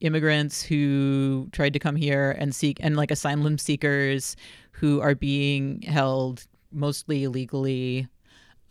[0.01, 4.37] immigrants who tried to come here and seek and like asylum seekers
[4.73, 8.09] who are being held mostly illegally.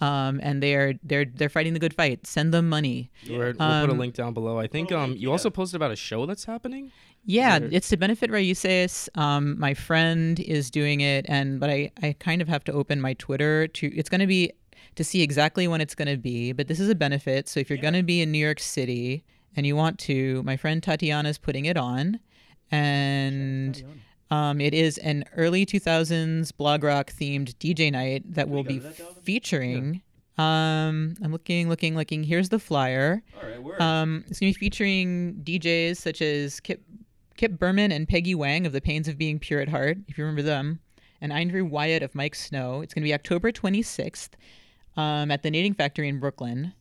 [0.02, 2.26] Um, and they're they're they're fighting the good fight.
[2.26, 3.12] Send them money.
[3.30, 4.58] we're, we'll put a Um, link down below.
[4.58, 5.32] I think um you yeah.
[5.36, 6.92] also posted about a show that's happening.
[7.26, 9.10] Yeah, it's to benefit Raices.
[9.18, 13.02] Um, my friend is doing it, and but I, I kind of have to open
[13.02, 13.96] my Twitter to.
[13.96, 14.52] It's going to be
[14.96, 16.52] to see exactly when it's going to be.
[16.52, 17.48] But this is a benefit.
[17.48, 19.24] So if you're going to be in New York City
[19.56, 22.20] and you want to, my friend Tatiana's putting it on,
[22.72, 23.84] and
[24.32, 28.84] um, it is an early 2000s blog rock themed DJ night that will be to
[28.86, 29.24] that, Dalvin?
[29.24, 30.02] featuring
[30.40, 32.24] Um, I'm looking, looking, looking.
[32.24, 33.22] Here's the flyer.
[33.36, 33.82] All right.
[33.82, 36.82] Um, it's gonna be featuring DJs such as Kip
[37.40, 40.26] Kip Berman and Peggy Wang of The Pains of Being Pure at Heart, if you
[40.26, 40.82] remember them,
[41.22, 42.82] and Andrew Wyatt of Miike Snow.
[42.82, 44.32] It's gonna be October 26th
[44.98, 46.74] um, at the Knitting Factory in Brooklyn.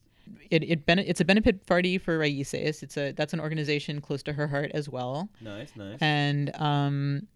[0.51, 2.83] It, it bene- it's a benefit party for Raices.
[2.83, 5.29] It's a that's an organization close to her heart as well.
[5.41, 5.97] nice, nice.
[6.01, 7.29] And um,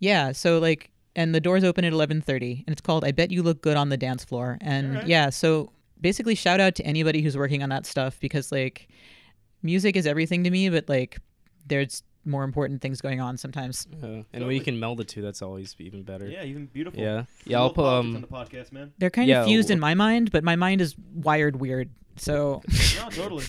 [0.00, 3.30] yeah, so like, and the doors open at eleven thirty, and it's called "I Bet
[3.30, 5.06] You Look Good on the Dance Floor." And Alright.
[5.06, 5.70] yeah, so
[6.00, 8.88] basically, shout out to anybody who's working on that stuff because like,
[9.62, 11.20] music is everything to me, but like,
[11.68, 13.86] there's more important things going on sometimes.
[14.02, 16.26] Uh, and when you can meld the two, that's always even better.
[16.26, 17.00] yeah, even beautiful.
[17.00, 17.24] Yeah.
[17.44, 18.92] Yeah, I'll put politics um on the podcast, man.
[18.98, 21.90] They're kind Yeah, of fused in my mind, but my mind is wired weird.
[22.16, 22.62] So
[22.96, 23.44] No, totally.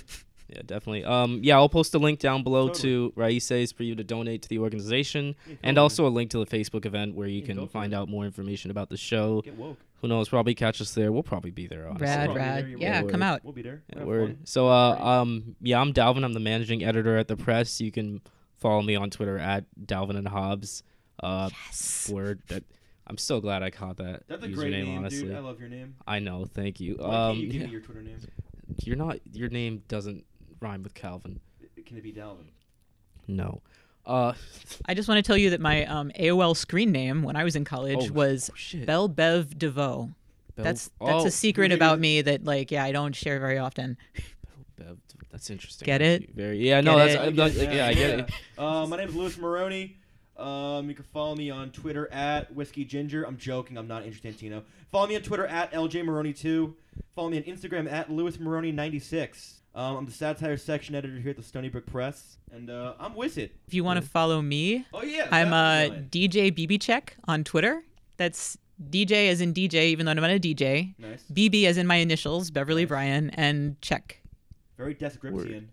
[0.47, 1.03] Yeah, definitely.
[1.03, 2.81] Um, yeah, I'll post a link down below Totally.
[2.81, 6.37] to Raices for you to donate to the organization, Yeah, and also a link to
[6.37, 7.95] the Facebook event where you Yeah, can find it.
[7.95, 9.41] out more information about the show.
[9.41, 9.77] Get woke.
[10.01, 10.29] Who knows?
[10.29, 11.11] Probably catch us there.
[11.11, 11.87] We'll probably be there.
[11.87, 12.05] Honestly.
[12.05, 12.63] rad, Probably rad.
[12.65, 13.09] there, Yeah, will.
[13.09, 13.43] come out.
[13.43, 13.81] We'll be there.
[13.91, 14.37] Yeah, Have word.
[14.47, 16.23] So, uh, um, yeah, I'm Dalvin.
[16.23, 17.81] I'm the managing editor at the press.
[17.81, 18.21] You can
[18.65, 20.81] follow me on Twitter at Dalvin and Hobbes.
[21.21, 21.49] Uh,
[22.09, 22.63] word that
[23.07, 24.55] I'm so glad I caught that That's a username.
[24.55, 25.35] great name, honestly, dude.
[25.35, 25.95] I love your name.
[26.07, 26.45] I know.
[26.45, 26.95] Thank you.
[26.97, 27.67] Why can't Um, you give yeah.
[27.67, 28.17] me your Twitter name?
[28.83, 29.19] you're not.
[29.33, 30.25] Your name doesn't
[30.59, 31.39] rhyme with Calvin.
[31.85, 32.47] Can it be Dalvin?
[33.27, 33.61] No.
[34.05, 34.33] Uh,
[34.85, 37.55] I just want to tell you that my um, AOL screen name when I was
[37.55, 38.85] in college Oh, was shit.
[38.87, 40.09] Bell Bev DeVoe.
[40.55, 43.57] Bell- That's that's oh, a secret about me that like yeah I don't share very
[43.57, 43.97] often.
[44.77, 44.97] Bev-
[45.35, 45.85] That's interesting.
[45.85, 46.33] Get it?
[46.33, 46.57] Very.
[46.59, 46.79] Yeah.
[46.79, 46.95] No.
[46.95, 47.27] Get That's.
[47.27, 48.31] I'm not, yeah, I get it.
[48.57, 49.97] Uh, my name is Louis Maroney.
[50.37, 53.23] Um, you can follow me on Twitter at Whiskey Ginger.
[53.25, 53.77] I'm joking.
[53.77, 54.63] I'm not Andrew Santino.
[54.93, 56.73] Follow me on Twitter at LJ Maroney2.
[57.15, 59.55] Follow me on Instagram at Louis Maroney96.
[59.75, 63.13] Um, I'm the satire section editor here at the Stony Brook Press, and uh, I'm
[63.13, 63.53] with it.
[63.67, 66.29] If you want to follow me, Oh yeah, I'm uh definitely.
[66.29, 67.83] DJ BB Check on Twitter.
[68.15, 68.57] That's
[68.89, 70.93] DJ as in DJ, even though I'm not a DJ.
[70.97, 74.21] nice, BB as in my initials, Beverly Bryan, and Check.
[74.77, 75.69] Very description.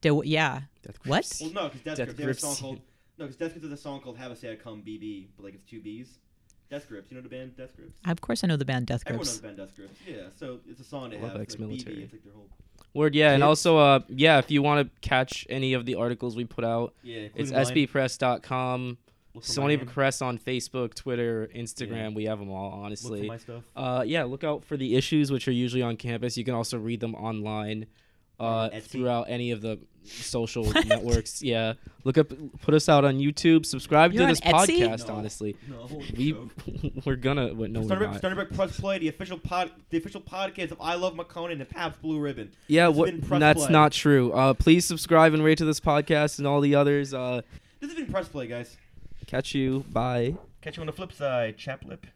[0.00, 0.62] Do, yeah.
[0.84, 1.32] Death What?
[1.40, 2.60] Well, no, because Death Death Grips they have a song Grips.
[2.60, 2.80] called
[3.18, 5.44] no, because Death Grips has a song called "Have a Say I Come BB," but
[5.44, 6.18] like it's two B's.
[6.70, 7.98] Death Grips, you know the band Death Grips.
[8.06, 9.40] Of course, I know the band Death Everyone knows Grips.
[9.40, 9.98] the band Death Grips.
[10.06, 11.40] Yeah, so it's a song they Love have.
[11.42, 11.74] It's like BB.
[11.74, 12.04] ex-military.
[12.04, 12.48] It's like their whole
[12.94, 13.14] Word.
[13.14, 13.32] Yeah.
[13.32, 16.64] And also, uh, yeah, if you want to catch any of the articles we put
[16.64, 17.28] out, yeah.
[17.34, 17.88] it's including mine.
[17.88, 18.98] sbpress.com.
[19.34, 19.86] Look Sony.
[19.86, 22.10] Press on Facebook, Twitter, Instagram.
[22.10, 22.16] Yeah.
[22.16, 23.28] We have them all, Look for honestly.
[23.28, 23.62] my stuff.
[23.74, 26.36] Uh, yeah, look out for the issues, which are usually on campus.
[26.36, 27.86] You can also read them online
[28.40, 31.42] uh, throughout any of the social networks.
[31.42, 31.74] Yeah,
[32.04, 33.64] look up, put us out on YouTube.
[33.64, 34.80] Subscribe You're to this Etsy?
[34.80, 35.06] podcast.
[35.08, 35.14] No.
[35.14, 36.36] honestly, No, we
[37.04, 37.54] we're gonna.
[37.54, 38.18] Wait, no, we're Stony Brook, not.
[38.18, 41.68] Stony Brook Press Play, the official pod, the official podcast of I Love Makonnen and
[41.68, 42.50] Pabst Blue Ribbon.
[42.66, 43.20] Yeah, This what?
[43.28, 43.72] been That's Play.
[43.72, 44.32] not true.
[44.32, 47.14] Uh, please subscribe and rate to this podcast and all the others.
[47.14, 47.42] Uh,
[47.80, 48.76] This has been Press Play, guys.
[49.26, 49.84] catch you.
[49.92, 50.34] Bye.
[50.62, 52.06] Catch you on the flip side, chap lip.